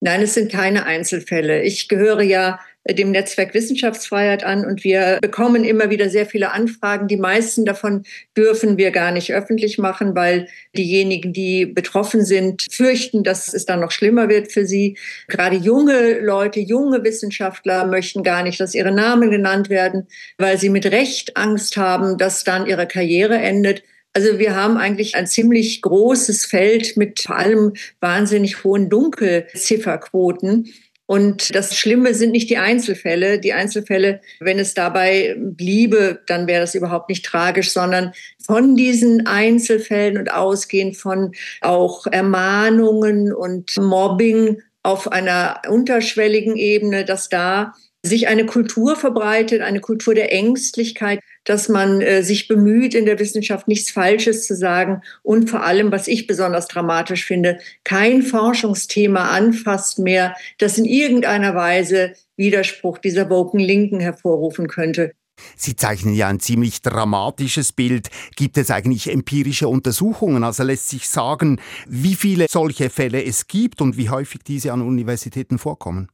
[0.00, 1.62] Nein, es sind keine Einzelfälle.
[1.62, 2.58] Ich gehöre ja
[2.92, 7.08] dem Netzwerk Wissenschaftsfreiheit an und wir bekommen immer wieder sehr viele Anfragen.
[7.08, 8.04] Die meisten davon
[8.36, 13.80] dürfen wir gar nicht öffentlich machen, weil diejenigen, die betroffen sind, fürchten, dass es dann
[13.80, 14.98] noch schlimmer wird für sie.
[15.28, 20.68] Gerade junge Leute, junge Wissenschaftler möchten gar nicht, dass ihre Namen genannt werden, weil sie
[20.68, 23.82] mit Recht Angst haben, dass dann ihre Karriere endet.
[24.12, 30.72] Also wir haben eigentlich ein ziemlich großes Feld mit vor allem wahnsinnig hohen Dunkelzifferquoten.
[31.06, 33.38] Und das Schlimme sind nicht die Einzelfälle.
[33.38, 38.12] Die Einzelfälle, wenn es dabei bliebe, dann wäre das überhaupt nicht tragisch, sondern
[38.44, 47.28] von diesen Einzelfällen und ausgehend von auch Ermahnungen und Mobbing auf einer unterschwelligen Ebene, dass
[47.28, 53.06] da sich eine Kultur verbreitet, eine Kultur der Ängstlichkeit, dass man äh, sich bemüht, in
[53.06, 58.22] der Wissenschaft nichts Falsches zu sagen und vor allem, was ich besonders dramatisch finde, kein
[58.22, 65.12] Forschungsthema anfasst mehr, das in irgendeiner Weise Widerspruch dieser woken Linken hervorrufen könnte.
[65.56, 68.08] Sie zeichnen ja ein ziemlich dramatisches Bild.
[68.36, 70.44] Gibt es eigentlich empirische Untersuchungen?
[70.44, 74.82] Also lässt sich sagen, wie viele solche Fälle es gibt und wie häufig diese an
[74.82, 76.08] Universitäten vorkommen?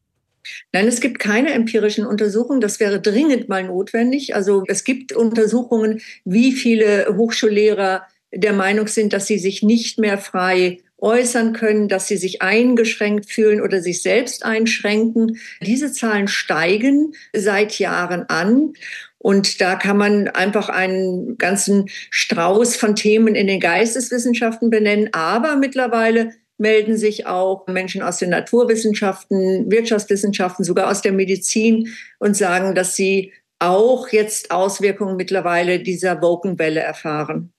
[0.72, 2.60] Nein, es gibt keine empirischen Untersuchungen.
[2.60, 4.34] Das wäre dringend mal notwendig.
[4.34, 10.18] Also es gibt Untersuchungen, wie viele Hochschullehrer der Meinung sind, dass sie sich nicht mehr
[10.18, 15.38] frei äußern können, dass sie sich eingeschränkt fühlen oder sich selbst einschränken.
[15.62, 18.74] Diese Zahlen steigen seit Jahren an.
[19.18, 25.10] Und da kann man einfach einen ganzen Strauß von Themen in den Geisteswissenschaften benennen.
[25.12, 32.36] Aber mittlerweile melden sich auch Menschen aus den Naturwissenschaften, Wirtschaftswissenschaften, sogar aus der Medizin und
[32.36, 37.52] sagen, dass sie auch jetzt Auswirkungen mittlerweile dieser Wokenwelle erfahren.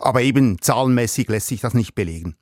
[0.00, 2.36] Aber eben zahlenmäßig lässt sich das nicht belegen.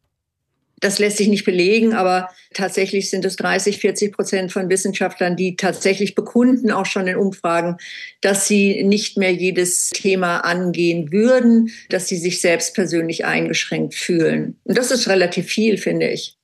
[0.81, 5.57] Das lässt sich nicht belegen, aber tatsächlich sind es 30, 40 Prozent von Wissenschaftlern, die
[5.57, 7.79] tatsächlich bekunden, auch schon in Umfragen,
[8.21, 14.59] dass sie nicht mehr jedes Thema angehen würden, dass sie sich selbst persönlich eingeschränkt fühlen.
[14.65, 16.36] Und das ist relativ viel, finde ich.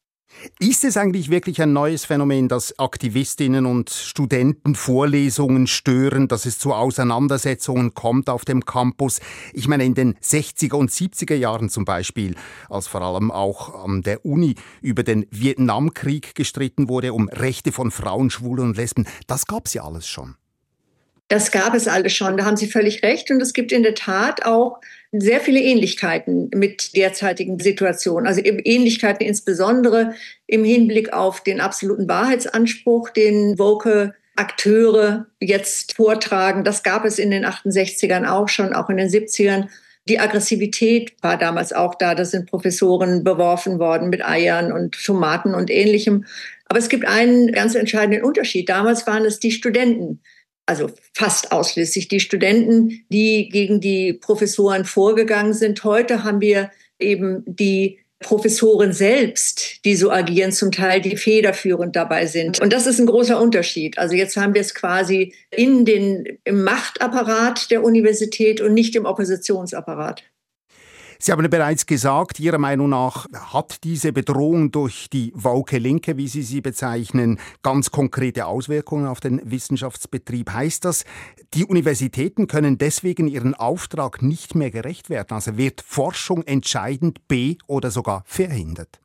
[0.58, 6.58] Ist es eigentlich wirklich ein neues Phänomen, dass Aktivistinnen und Studenten Vorlesungen stören, dass es
[6.58, 9.20] zu Auseinandersetzungen kommt auf dem Campus?
[9.52, 12.34] Ich meine, in den 60er und 70er Jahren zum Beispiel,
[12.68, 17.90] als vor allem auch an der Uni über den Vietnamkrieg gestritten wurde, um Rechte von
[17.90, 20.36] Frauen, Schwulen und Lesben, das gab es ja alles schon.
[21.28, 23.30] Das gab es alles schon, da haben Sie völlig recht.
[23.30, 24.80] Und es gibt in der Tat auch
[25.12, 28.26] sehr viele Ähnlichkeiten mit derzeitigen Situationen.
[28.26, 30.14] Also Ähnlichkeiten insbesondere
[30.46, 36.64] im Hinblick auf den absoluten Wahrheitsanspruch, den Woke Akteure jetzt vortragen.
[36.64, 39.68] Das gab es in den 68ern auch schon, auch in den 70ern.
[40.08, 42.14] Die Aggressivität war damals auch da.
[42.14, 46.24] Da sind Professoren beworfen worden mit Eiern und Tomaten und ähnlichem.
[46.66, 48.70] Aber es gibt einen ganz entscheidenden Unterschied.
[48.70, 50.20] Damals waren es die Studenten,
[50.66, 55.82] also fast ausschließlich die Studenten, die gegen die Professoren vorgegangen sind.
[55.84, 62.26] Heute haben wir eben die Professoren selbst, die so agieren, zum Teil die federführend dabei
[62.26, 62.60] sind.
[62.60, 63.98] Und das ist ein großer Unterschied.
[63.98, 69.04] Also jetzt haben wir es quasi in den, im Machtapparat der Universität und nicht im
[69.04, 70.22] Oppositionsapparat.
[71.24, 76.26] Sie haben bereits gesagt, Ihrer Meinung nach hat diese Bedrohung durch die Wauke Linke, wie
[76.26, 80.50] Sie sie bezeichnen, ganz konkrete Auswirkungen auf den Wissenschaftsbetrieb.
[80.50, 81.04] Heißt das,
[81.54, 85.28] die Universitäten können deswegen ihren Auftrag nicht mehr gerecht werden?
[85.30, 88.98] Also wird Forschung entscheidend be- oder sogar verhindert?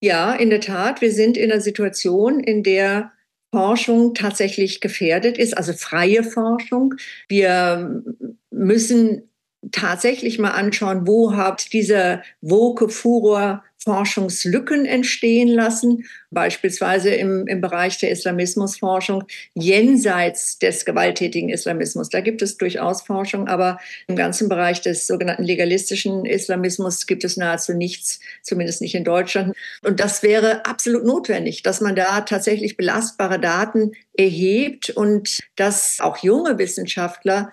[0.00, 1.00] Ja, in der Tat.
[1.00, 3.12] Wir sind in einer Situation, in der
[3.52, 6.94] Forschung tatsächlich gefährdet ist, also freie Forschung.
[7.28, 8.02] Wir
[8.50, 9.27] müssen
[9.72, 18.10] tatsächlich mal anschauen, wo hat dieser Woke-Furor Forschungslücken entstehen lassen, beispielsweise im, im Bereich der
[18.10, 22.10] Islamismusforschung, jenseits des gewalttätigen Islamismus.
[22.10, 27.36] Da gibt es durchaus Forschung, aber im ganzen Bereich des sogenannten legalistischen Islamismus gibt es
[27.36, 29.56] nahezu nichts, zumindest nicht in Deutschland.
[29.82, 36.18] Und das wäre absolut notwendig, dass man da tatsächlich belastbare Daten erhebt und dass auch
[36.18, 37.52] junge Wissenschaftler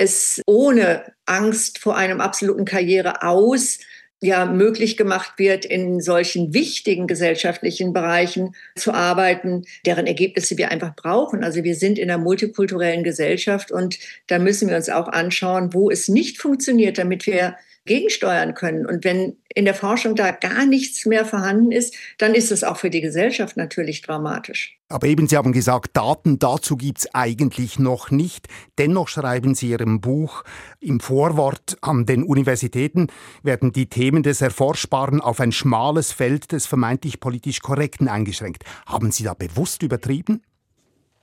[0.00, 3.78] es ohne Angst vor einem absoluten Karriere aus
[4.22, 10.94] ja möglich gemacht wird, in solchen wichtigen gesellschaftlichen Bereichen zu arbeiten, deren Ergebnisse wir einfach
[10.94, 11.42] brauchen.
[11.42, 15.90] Also wir sind in einer multikulturellen Gesellschaft und da müssen wir uns auch anschauen, wo
[15.90, 18.86] es nicht funktioniert, damit wir gegensteuern können.
[18.86, 22.76] Und wenn in der Forschung da gar nichts mehr vorhanden ist, dann ist es auch
[22.76, 24.78] für die Gesellschaft natürlich dramatisch.
[24.88, 28.48] Aber eben, Sie haben gesagt, Daten dazu gibt es eigentlich noch nicht.
[28.78, 30.44] Dennoch schreiben Sie Ihrem Buch
[30.80, 33.08] im Vorwort an den Universitäten
[33.42, 38.64] werden die Themen des Erforschbaren auf ein schmales Feld des vermeintlich politisch Korrekten eingeschränkt.
[38.86, 40.42] Haben Sie da bewusst übertrieben?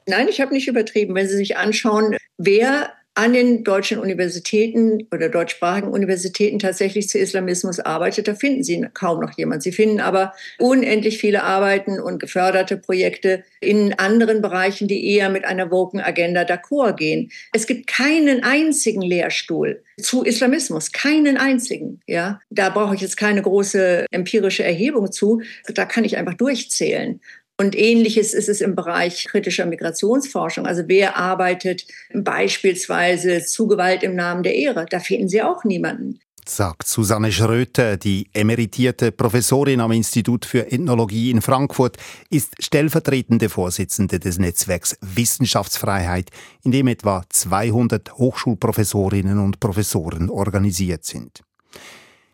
[0.07, 1.13] Nein, ich habe nicht übertrieben.
[1.15, 7.79] Wenn Sie sich anschauen, wer an den deutschen Universitäten oder deutschsprachigen Universitäten tatsächlich zu Islamismus
[7.79, 9.63] arbeitet, da finden Sie kaum noch jemand.
[9.63, 15.45] Sie finden aber unendlich viele Arbeiten und geförderte Projekte in anderen Bereichen, die eher mit
[15.45, 17.31] einer woken Agenda d'accord gehen.
[17.53, 22.01] Es gibt keinen einzigen Lehrstuhl zu Islamismus, keinen einzigen.
[22.05, 25.41] Ja, da brauche ich jetzt keine große empirische Erhebung zu.
[25.73, 27.19] Da kann ich einfach durchzählen.
[27.59, 30.67] Und ähnliches ist es im Bereich kritischer Migrationsforschung.
[30.67, 34.85] Also wer arbeitet beispielsweise zu Gewalt im Namen der Ehre?
[34.87, 36.19] Da finden Sie auch niemanden.
[36.47, 41.97] Sagt Susanne Schröter, die emeritierte Professorin am Institut für Ethnologie in Frankfurt,
[42.29, 46.29] ist stellvertretende Vorsitzende des Netzwerks Wissenschaftsfreiheit,
[46.63, 51.41] in dem etwa 200 Hochschulprofessorinnen und Professoren organisiert sind.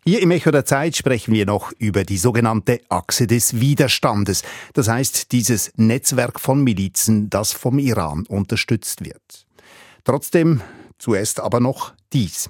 [0.06, 4.90] Hier im Echo der Zeit sprechen wir noch über die sogenannte Achse des Widerstandes, das
[4.90, 9.48] heißt dieses Netzwerk von Milizen, das vom Iran unterstützt wird.
[10.04, 10.60] Trotzdem
[10.98, 12.50] zuerst aber noch dies.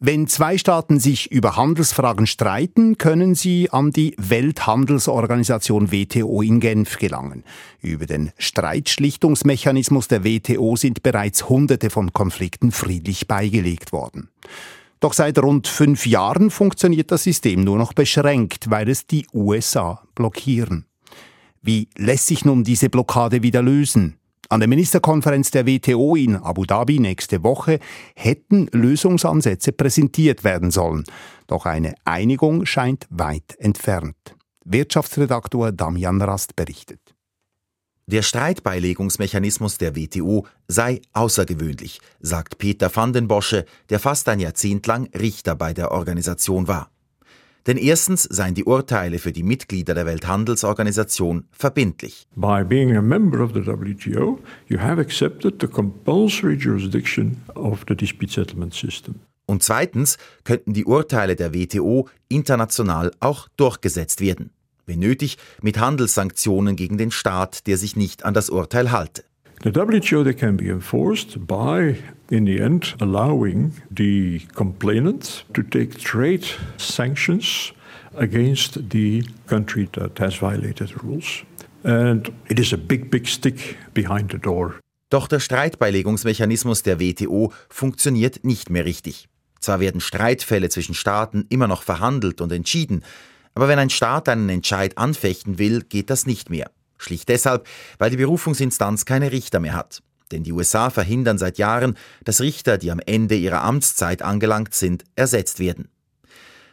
[0.00, 6.98] Wenn zwei Staaten sich über Handelsfragen streiten, können sie an die Welthandelsorganisation WTO in Genf
[6.98, 7.42] gelangen.
[7.80, 14.28] Über den Streitschlichtungsmechanismus der WTO sind bereits Hunderte von Konflikten friedlich beigelegt worden.
[15.04, 20.02] Doch seit rund fünf Jahren funktioniert das System nur noch beschränkt, weil es die USA
[20.14, 20.86] blockieren.
[21.60, 24.16] Wie lässt sich nun diese Blockade wieder lösen?
[24.48, 27.80] An der Ministerkonferenz der WTO in Abu Dhabi nächste Woche
[28.16, 31.04] hätten Lösungsansätze präsentiert werden sollen.
[31.48, 34.16] Doch eine Einigung scheint weit entfernt.
[34.64, 37.03] Wirtschaftsredaktor Damian Rast berichtet.
[38.06, 44.86] Der Streitbeilegungsmechanismus der WTO sei außergewöhnlich, sagt Peter van den Bosche, der fast ein Jahrzehnt
[44.86, 46.90] lang Richter bei der Organisation war.
[47.66, 52.26] Denn erstens seien die Urteile für die Mitglieder der Welthandelsorganisation verbindlich.
[52.36, 54.38] By being a member of the WTO,
[54.68, 59.14] you have accepted the compulsory jurisdiction of the dispute settlement system.
[59.46, 64.50] Und zweitens könnten die Urteile der WTO international auch durchgesetzt werden
[64.86, 69.24] wenn nötig mit Handelssanktionen gegen den Staat, der sich nicht an das Urteil halte.
[69.62, 71.96] The WTO they can be enforced by,
[72.28, 76.44] in the end, allowing the complainant to take trade
[76.76, 77.72] sanctions
[78.16, 81.44] against the country that has violated the rules.
[81.82, 84.80] And it is a big, big stick behind the door.
[85.10, 89.28] Doch der Streitbeilegungsmechanismus der WTO funktioniert nicht mehr richtig.
[89.60, 93.02] Zwar werden Streitfälle zwischen Staaten immer noch verhandelt und entschieden,
[93.54, 96.70] aber wenn ein Staat einen Entscheid anfechten will, geht das nicht mehr.
[96.98, 97.66] Schlicht deshalb,
[97.98, 100.02] weil die Berufungsinstanz keine Richter mehr hat.
[100.32, 105.04] Denn die USA verhindern seit Jahren, dass Richter, die am Ende ihrer Amtszeit angelangt sind,
[105.16, 105.88] ersetzt werden.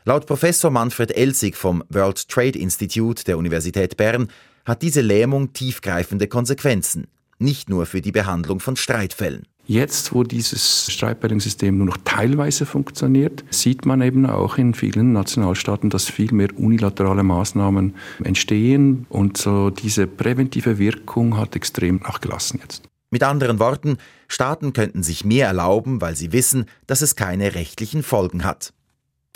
[0.04, 4.30] Laut Professor Manfred Elsig vom World Trade Institute der Universität Bern
[4.66, 9.46] hat diese Lähmung tiefgreifende Konsequenzen, nicht nur für die Behandlung von Streitfällen.
[9.72, 15.90] Jetzt, wo dieses Streitbeilegungssystem nur noch teilweise funktioniert, sieht man eben auch in vielen Nationalstaaten,
[15.90, 22.84] dass viel mehr unilaterale Maßnahmen entstehen und so diese präventive Wirkung hat extrem nachgelassen jetzt.
[23.12, 23.96] Mit anderen Worten,
[24.28, 28.74] Staaten könnten sich mehr erlauben, weil sie wissen, dass es keine rechtlichen Folgen hat.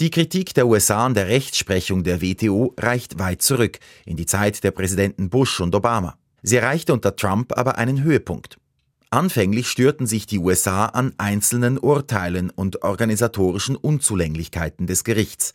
[0.01, 4.65] Die Kritik der USA an der Rechtsprechung der WTO reicht weit zurück, in die Zeit
[4.65, 6.17] der Präsidenten Bush und Obama.
[6.43, 8.57] Sie erreichte unter Trump aber einen Höhepunkt.
[9.15, 15.53] Anfänglich störten sich die USA an einzelnen Urteilen und organisatorischen Unzulänglichkeiten des Gerichts.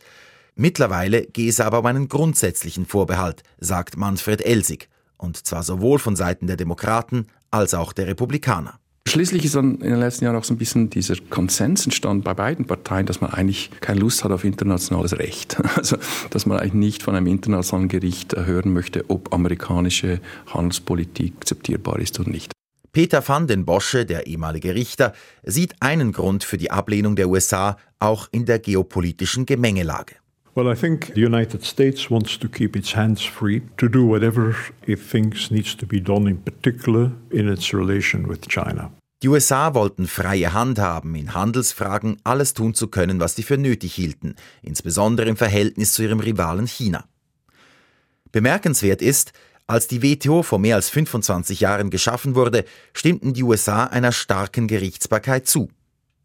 [0.55, 6.15] Mittlerweile gehe es aber um einen grundsätzlichen Vorbehalt, sagt Manfred Elsig, und zwar sowohl von
[6.15, 8.79] Seiten der Demokraten als auch der Republikaner.
[9.07, 12.33] Schließlich ist dann in den letzten Jahren auch so ein bisschen dieser Konsens entstanden bei
[12.33, 15.57] beiden Parteien, dass man eigentlich keine Lust hat auf internationales Recht.
[15.75, 15.97] Also,
[16.31, 22.19] dass man eigentlich nicht von einem internationalen Gericht hören möchte, ob amerikanische Handelspolitik akzeptierbar ist
[22.19, 22.53] oder nicht.
[22.93, 27.77] Peter van den Bosche, der ehemalige Richter, sieht einen Grund für die Ablehnung der USA
[27.99, 30.15] auch in der geopolitischen Gemengelage.
[30.55, 34.53] Well, I think the United States wants to keep its hands free to do whatever
[34.85, 38.91] it thinks needs to be done, in particular in its relation with China.
[39.23, 43.57] Die USA wollten freie Hand haben, in Handelsfragen alles tun zu können, was sie für
[43.57, 47.05] nötig hielten, insbesondere im Verhältnis zu ihrem Rivalen China.
[48.31, 49.31] Bemerkenswert ist,
[49.71, 54.67] als die WTO vor mehr als 25 Jahren geschaffen wurde, stimmten die USA einer starken
[54.67, 55.69] Gerichtsbarkeit zu.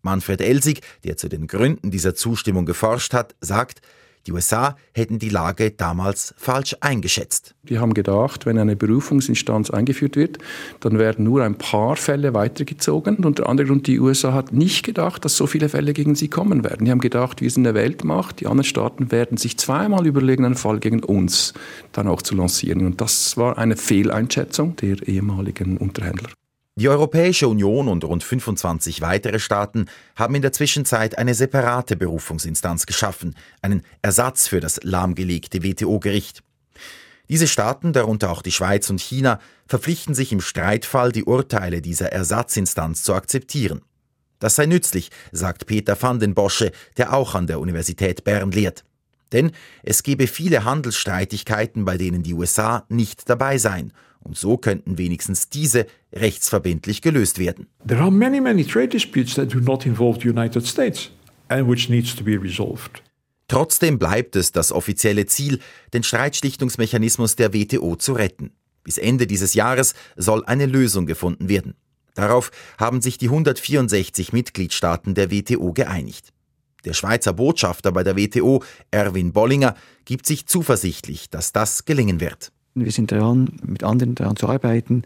[0.02, 3.82] Manfred Elsig, der zu den Gründen dieser Zustimmung geforscht hat, sagt,
[4.26, 7.54] die USA hätten die Lage damals falsch eingeschätzt.
[7.62, 10.38] Die haben gedacht, wenn eine Berufungsinstanz eingeführt wird,
[10.80, 13.16] dann werden nur ein paar Fälle weitergezogen.
[13.24, 16.28] Und der andere Grund, die USA hat nicht gedacht, dass so viele Fälle gegen sie
[16.28, 16.84] kommen werden.
[16.84, 20.54] Die haben gedacht, wir sind eine Weltmacht, die anderen Staaten werden sich zweimal überlegen, einen
[20.54, 21.54] Fall gegen uns
[21.92, 22.84] dann auch zu lancieren.
[22.84, 26.30] Und das war eine Fehleinschätzung der ehemaligen Unterhändler.
[26.78, 32.84] Die Europäische Union und rund 25 weitere Staaten haben in der Zwischenzeit eine separate Berufungsinstanz
[32.84, 36.42] geschaffen, einen Ersatz für das lahmgelegte WTO-Gericht.
[37.30, 42.12] Diese Staaten, darunter auch die Schweiz und China, verpflichten sich im Streitfall, die Urteile dieser
[42.12, 43.80] Ersatzinstanz zu akzeptieren.
[44.38, 48.84] Das sei nützlich, sagt Peter van den Bosche, der auch an der Universität Bern lehrt.
[49.32, 49.52] Denn
[49.82, 53.94] es gebe viele Handelsstreitigkeiten, bei denen die USA nicht dabei seien
[54.26, 57.68] und so könnten wenigstens diese rechtsverbindlich gelöst werden.
[57.86, 61.10] There are many, many trade disputes that do not involve the United States
[61.48, 63.02] and which needs to be resolved.
[63.48, 65.60] Trotzdem bleibt es das offizielle Ziel,
[65.92, 68.50] den Streitschlichtungsmechanismus der WTO zu retten.
[68.82, 71.74] Bis Ende dieses Jahres soll eine Lösung gefunden werden.
[72.14, 76.32] Darauf haben sich die 164 Mitgliedstaaten der WTO geeinigt.
[76.84, 82.52] Der Schweizer Botschafter bei der WTO, Erwin Bollinger, gibt sich zuversichtlich, dass das gelingen wird.
[82.84, 85.02] Wir sind daran, mit anderen daran zu arbeiten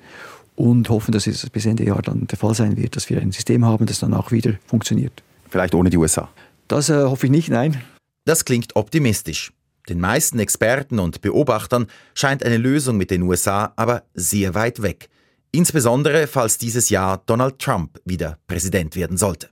[0.56, 3.32] und hoffen, dass es bis Ende Jahr dann der Fall sein wird, dass wir ein
[3.32, 5.22] System haben, das dann auch wieder funktioniert.
[5.48, 6.28] Vielleicht ohne die USA?
[6.68, 7.82] Das äh, hoffe ich nicht, nein.
[8.24, 9.52] Das klingt optimistisch.
[9.88, 15.08] Den meisten Experten und Beobachtern scheint eine Lösung mit den USA aber sehr weit weg.
[15.52, 19.48] Insbesondere falls dieses Jahr Donald Trump wieder Präsident werden sollte.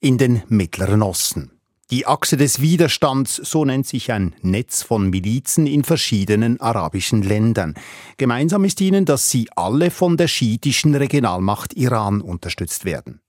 [0.00, 1.50] In den Mittleren Osten.
[1.92, 7.74] Die Achse des Widerstands, so nennt sich ein Netz von Milizen in verschiedenen arabischen Ländern.
[8.16, 13.20] Gemeinsam ist ihnen, dass sie alle von der schiitischen Regionalmacht Iran unterstützt werden.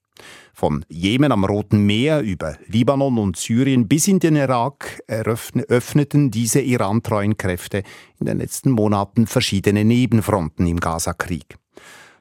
[0.55, 6.59] Von Jemen am Roten Meer über Libanon und Syrien bis in den Irak öffneten diese
[6.59, 7.83] irantreuen Kräfte
[8.19, 11.57] in den letzten Monaten verschiedene Nebenfronten im Gazakrieg.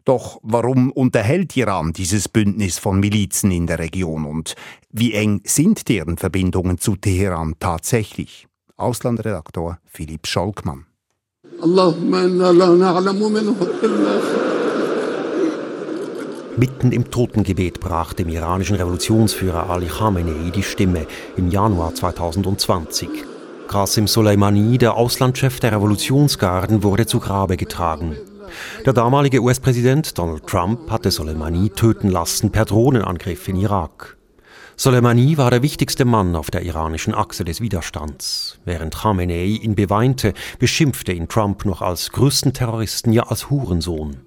[0.07, 4.55] Doch warum unterhält Iran dieses Bündnis von Milizen in der Region und
[4.93, 8.47] wie eng sind deren Verbindungen zu Teheran tatsächlich?
[8.77, 10.87] Auslandredaktor Philipp Scholkmann.
[16.57, 23.09] Mitten im Totengebet brach dem iranischen Revolutionsführer Ali Khamenei die Stimme im Januar 2020.
[23.67, 28.17] Qasim Soleimani, der Auslandschef der Revolutionsgarden, wurde zu Grabe getragen.
[28.85, 34.17] Der damalige US-Präsident Donald Trump hatte Soleimani töten lassen per Drohnenangriff in Irak.
[34.77, 38.59] Soleimani war der wichtigste Mann auf der iranischen Achse des Widerstands.
[38.67, 44.19] Während Khamenei ihn beweinte, beschimpfte ihn Trump noch als größten Terroristen, ja als Hurensohn.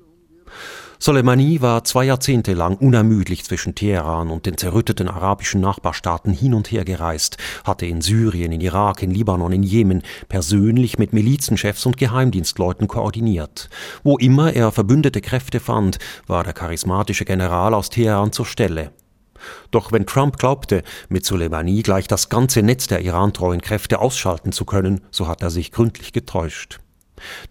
[1.02, 6.74] Soleimani war zwei Jahrzehnte lang unermüdlich zwischen Teheran und den zerrütteten arabischen Nachbarstaaten hin und
[6.74, 11.95] her gereist, hatte in Syrien, in Irak, in Libanon, in Jemen persönlich mit Milizenchefs und
[11.95, 13.70] Geheimdienstleuten koordiniert.
[14.04, 18.91] Wo immer er verbündete Kräfte fand, war der charismatische General aus Teheran zur Stelle.
[19.72, 24.66] Doch wenn Trump glaubte, mit Soleimani gleich das ganze Netz der irantreuen Kräfte ausschalten zu
[24.66, 26.82] können, so hat er sich gründlich getäuscht.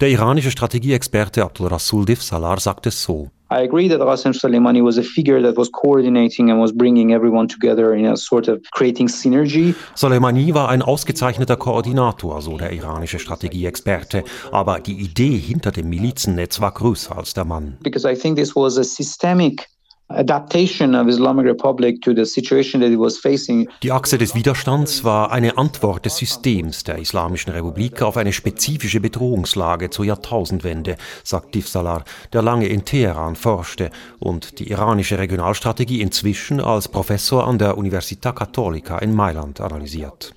[0.01, 3.31] Der iranische Strategieexperte Abdul Rasul Divsalar sagt es so.
[3.51, 7.49] I agree that Qasem Soleimani was a figure that was coordinating and was bringing everyone
[7.49, 9.75] together in a sort of creating synergy.
[9.95, 16.61] Soleimani war ein ausgezeichneter Koordinator, so der iranische Strategieexperte, aber die Idee hinter dem Milizennetz
[16.61, 17.79] war größer als der Mann.
[17.83, 19.67] Because I think this was a systemic
[23.83, 29.01] Die Achse des Widerstands war eine Antwort des Systems der Islamischen Republik auf eine spezifische
[29.01, 36.61] Bedrohungslage zur Jahrtausendwende, sagt Tifsalar, der lange in Teheran forschte und die iranische Regionalstrategie inzwischen
[36.61, 40.35] als Professor an der Università Cattolica in Mailand analysiert.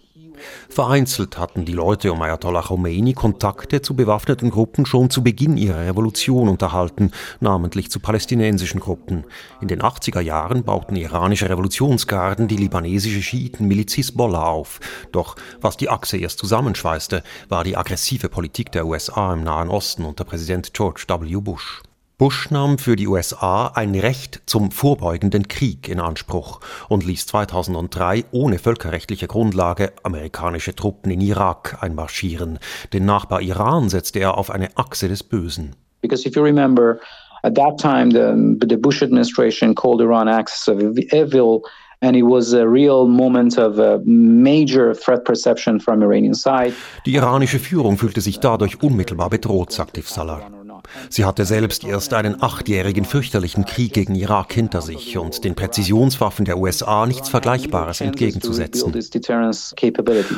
[0.69, 5.85] Vereinzelt hatten die Leute um Ayatollah Khomeini Kontakte zu bewaffneten Gruppen schon zu Beginn ihrer
[5.85, 9.25] Revolution unterhalten, namentlich zu palästinensischen Gruppen.
[9.61, 14.79] In den 80er Jahren bauten iranische Revolutionsgarden die libanesische Schiiten-Miliz Hezbollah auf.
[15.11, 20.05] Doch was die Achse erst zusammenschweißte, war die aggressive Politik der USA im Nahen Osten
[20.05, 21.35] unter Präsident George W.
[21.41, 21.81] Bush.
[22.21, 28.25] Bush nahm für die USA ein Recht zum vorbeugenden Krieg in Anspruch und ließ 2003
[28.31, 32.59] ohne völkerrechtliche Grundlage amerikanische Truppen in Irak einmarschieren.
[32.93, 35.75] Den Nachbar Iran setzte er auf eine Achse des Bösen.
[36.01, 36.99] Because if you remember,
[37.41, 40.79] at that time the, the Bush administration called Iran axis of
[41.11, 41.63] evil
[42.01, 46.73] and it was a real moment of a major threat perception from Iranian side.
[47.07, 50.60] Die iranische Führung fühlte sich dadurch unmittelbar bedroht, sagt Ifsalar.
[51.09, 56.45] Sie hatte selbst erst einen achtjährigen fürchterlichen Krieg gegen Irak hinter sich und den Präzisionswaffen
[56.45, 58.93] der USA nichts Vergleichbares entgegenzusetzen.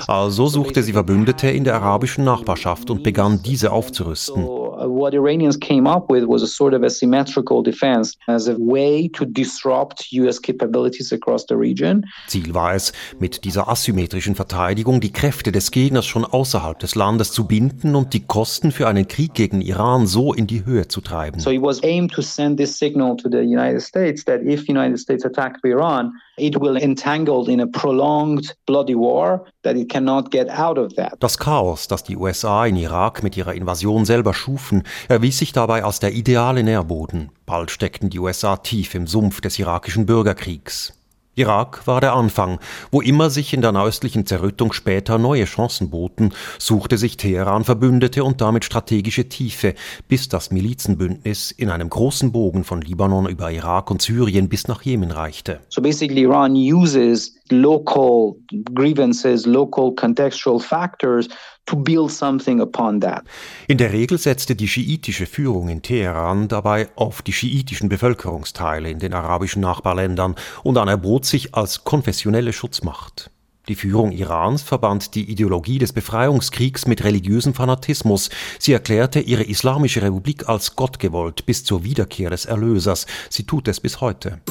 [0.08, 4.47] Also suchte sie Verbündete in der arabischen Nachbarschaft und begann diese aufzurüsten.
[4.78, 9.26] What Iranians came up with was a sort of asymmetrical defense as a way to
[9.26, 12.06] disrupt US capabilities across the region.
[12.28, 17.32] Ziel war es, mit dieser asymmetrischen Verteidigung die Kräfte des Gegners schon außerhalb des Landes
[17.32, 21.02] zu binden und die Kosten für einen Krieg gegen Iran so in die Höhe zu
[21.02, 21.40] treiben.
[21.40, 25.00] So it was aimed to send this signal to the United States that if United
[25.00, 30.50] States attack Iran, it will entangled in a prolonged bloody war that it cannot get
[30.50, 31.14] out of that.
[31.20, 35.84] Das Chaos, das die USA in Irak mit ihrer Invasion selber schufen, erwies sich dabei
[35.84, 37.30] als der ideale Nährboden.
[37.45, 40.93] Bald steckten die USA tief im Sumpf des irakischen Bürgerkriegs.
[41.36, 42.59] Irak war der Anfang.
[42.91, 48.24] Wo immer sich in der nahöstlichen Zerrüttung später neue Chancen boten, suchte sich Teheran Verbündete
[48.24, 49.74] und damit strategische Tiefe,
[50.07, 54.84] bis das Milizenbündnis in einem großen Bogen von Libanon über Irak und Syrien bis nach
[54.84, 55.59] Jemen reichte.
[55.70, 58.36] So basically Iran uses local
[58.74, 61.28] grievances, local contextual factors
[61.66, 63.24] to build something upon that.
[63.68, 69.00] In der Regel setzte die schiitische Führung in Teheran dabei auf die schiitischen Bevölkerungsteile in
[69.00, 73.30] den arabischen Nachbarländern und anerbot sich als konfessionelle Schutzmacht.
[73.70, 78.30] Die Führung Irans verband die Ideologie des Befreiungskriegs mit religiösem Fanatismus.
[78.60, 83.06] Sie erklärte ihre islamische Republik als gottgewollt bis zur Wiederkehr des Erlösers.
[83.30, 84.41] Sie tut es bis heute.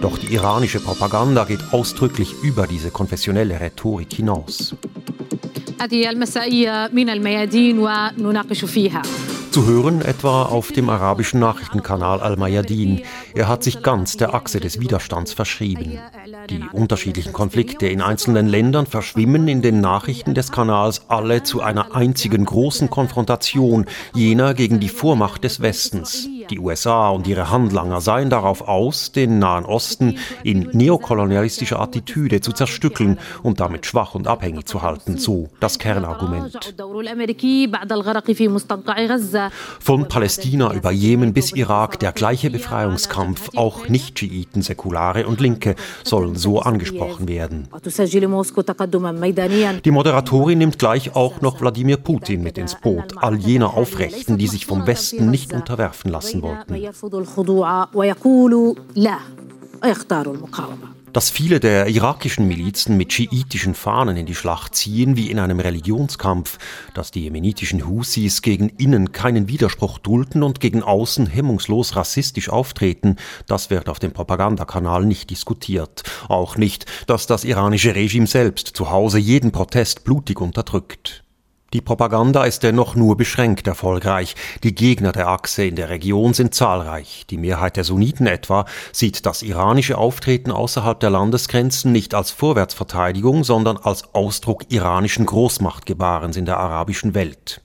[0.00, 4.74] Doch die iranische Propaganda geht ausdrücklich über diese konfessionelle Rhetorik hinaus.
[9.50, 13.02] Zu hören etwa auf dem arabischen Nachrichtenkanal Al-Mayadin.
[13.34, 15.98] Er hat sich ganz der Achse des Widerstands verschrieben.
[16.48, 21.94] Die unterschiedlichen Konflikte in einzelnen Ländern verschwimmen in den Nachrichten des Kanals alle zu einer
[21.96, 26.28] einzigen großen Konfrontation, jener gegen die Vormacht des Westens.
[26.50, 32.52] Die USA und ihre Handlanger seien darauf aus, den Nahen Osten in neokolonialistischer Attitüde zu
[32.52, 36.74] zerstückeln und damit schwach und abhängig zu halten, so das Kernargument.
[39.80, 46.34] Von Palästina über Jemen bis Irak der gleiche Befreiungskampf, auch Nicht-Schiiten, Säkulare und Linke sollen
[46.34, 47.68] so angesprochen werden.
[49.84, 54.48] Die Moderatorin nimmt gleich auch noch Wladimir Putin mit ins Boot, all jener Aufrechten, die
[54.48, 56.74] sich vom Westen nicht unterwerfen lassen wollten.
[61.12, 65.58] Dass viele der irakischen Milizen mit schiitischen Fahnen in die Schlacht ziehen wie in einem
[65.58, 66.58] Religionskampf,
[66.94, 73.16] dass die jemenitischen Husis gegen innen keinen Widerspruch dulden und gegen außen hemmungslos rassistisch auftreten,
[73.48, 76.04] das wird auf dem Propagandakanal nicht diskutiert.
[76.28, 81.24] Auch nicht, dass das iranische Regime selbst zu Hause jeden Protest blutig unterdrückt.
[81.72, 84.34] Die Propaganda ist dennoch nur beschränkt erfolgreich.
[84.64, 87.26] Die Gegner der Achse in der Region sind zahlreich.
[87.30, 93.44] Die Mehrheit der Sunniten etwa sieht das iranische Auftreten außerhalb der Landesgrenzen nicht als Vorwärtsverteidigung,
[93.44, 97.62] sondern als Ausdruck iranischen Großmachtgebarens in der arabischen Welt.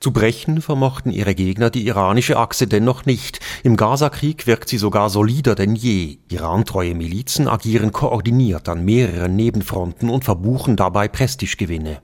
[0.00, 3.40] Zu brechen vermochten ihre Gegner die iranische Achse dennoch nicht.
[3.62, 6.18] Im Gazakrieg wirkt sie sogar solider denn je.
[6.30, 12.00] Irantreue Milizen agieren koordiniert an mehreren Nebenfronten und verbuchen dabei Prestigegewinne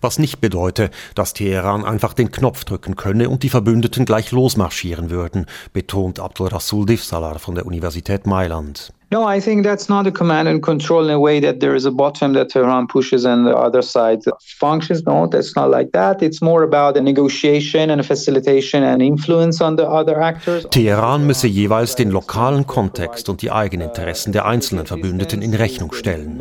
[0.00, 5.10] was nicht bedeute, dass Teheran einfach den Knopf drücken könne und die Verbündeten gleich losmarschieren
[5.10, 8.92] würden, betont Abdul Rasul Divsalar von der Universität Mailand.
[9.14, 11.86] No, I think that's not a command and control in a way that there is
[11.86, 14.24] a bottom that Tehran pushes and the other side
[14.58, 15.04] functions.
[15.06, 16.20] No, that's not like that.
[16.20, 20.66] It's more about a negotiation and a facilitation and influence on the other actors.
[20.68, 25.92] Teheran müsse jeweils den lokalen Kontext und die eigenen Interessen der einzelnen Verbündeten in Rechnung
[25.92, 26.40] stellen.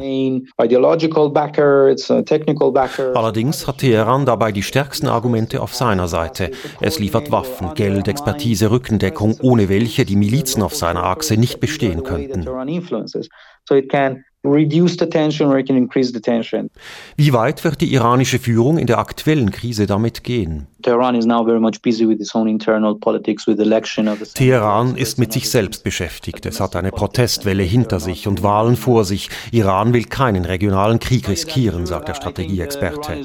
[3.14, 6.50] Allerdings hat Teheran dabei die stärksten Argumente auf seiner Seite.
[6.82, 12.02] Es liefert Waffen, Geld, Expertise, Rückendeckung, ohne welche die Milizen auf seiner Achse nicht bestehen
[12.02, 13.30] könnten on influences.
[13.68, 16.70] So it can reduce the tension or it can increase the tension.
[17.16, 20.68] Wie weit wird die iranische Führung in der aktuellen Krise damit gehen?
[24.34, 26.46] Teheran ist mit sich selbst beschäftigt.
[26.46, 29.30] Es hat eine Protestwelle hinter sich und Wahlen vor sich.
[29.52, 33.22] Iran will keinen regionalen Krieg riskieren, sagt der Strategieexperte.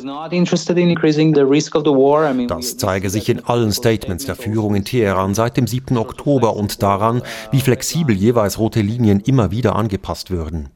[2.49, 5.97] Das zeige sich in allen Statements der Führung in Teheran seit dem 7.
[5.97, 10.69] Oktober und daran, wie flexibel jeweils rote Linien immer wieder angepasst würden.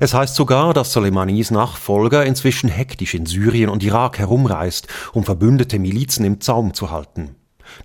[0.00, 5.78] Es heißt sogar, dass Soleimanis Nachfolger inzwischen hektisch in Syrien und Irak herumreist, um verbündete
[5.78, 7.36] Milizen im Zaum zu halten.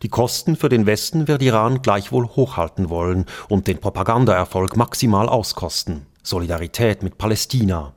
[0.02, 6.06] Die Kosten für den Westen wird Iran gleichwohl hochhalten wollen und den Propagandaerfolg maximal auskosten.
[6.24, 7.94] Solidarität mit Palästina.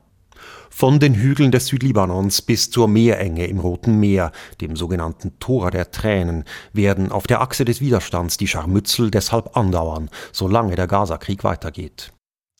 [0.69, 4.31] Von den Hügeln des Südlibanons bis zur Meerenge im Roten Meer,
[4.61, 10.09] dem sogenannten Tor der Tränen, werden auf der Achse des Widerstands die Scharmützel deshalb andauern,
[10.31, 12.13] solange der Gazakrieg weitergeht.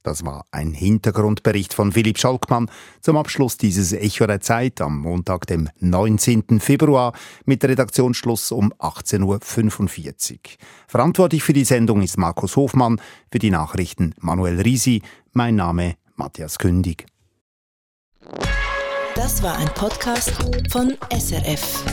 [0.04, 2.72] Das war ein Hintergrundbericht von Philipp Schalkmann
[3.02, 6.60] zum Abschluss dieses Echo der Zeit am Montag, dem 19.
[6.60, 7.14] Februar
[7.46, 10.40] mit Redaktionsschluss um 18.45 Uhr.
[10.88, 15.02] Verantwortlich für die Sendung ist Markus Hofmann, für die Nachrichten Manuel Risi,
[15.34, 17.06] mein Name Matthias Kündig.
[19.16, 20.32] Das war ein Podcast
[20.70, 21.84] von SRF.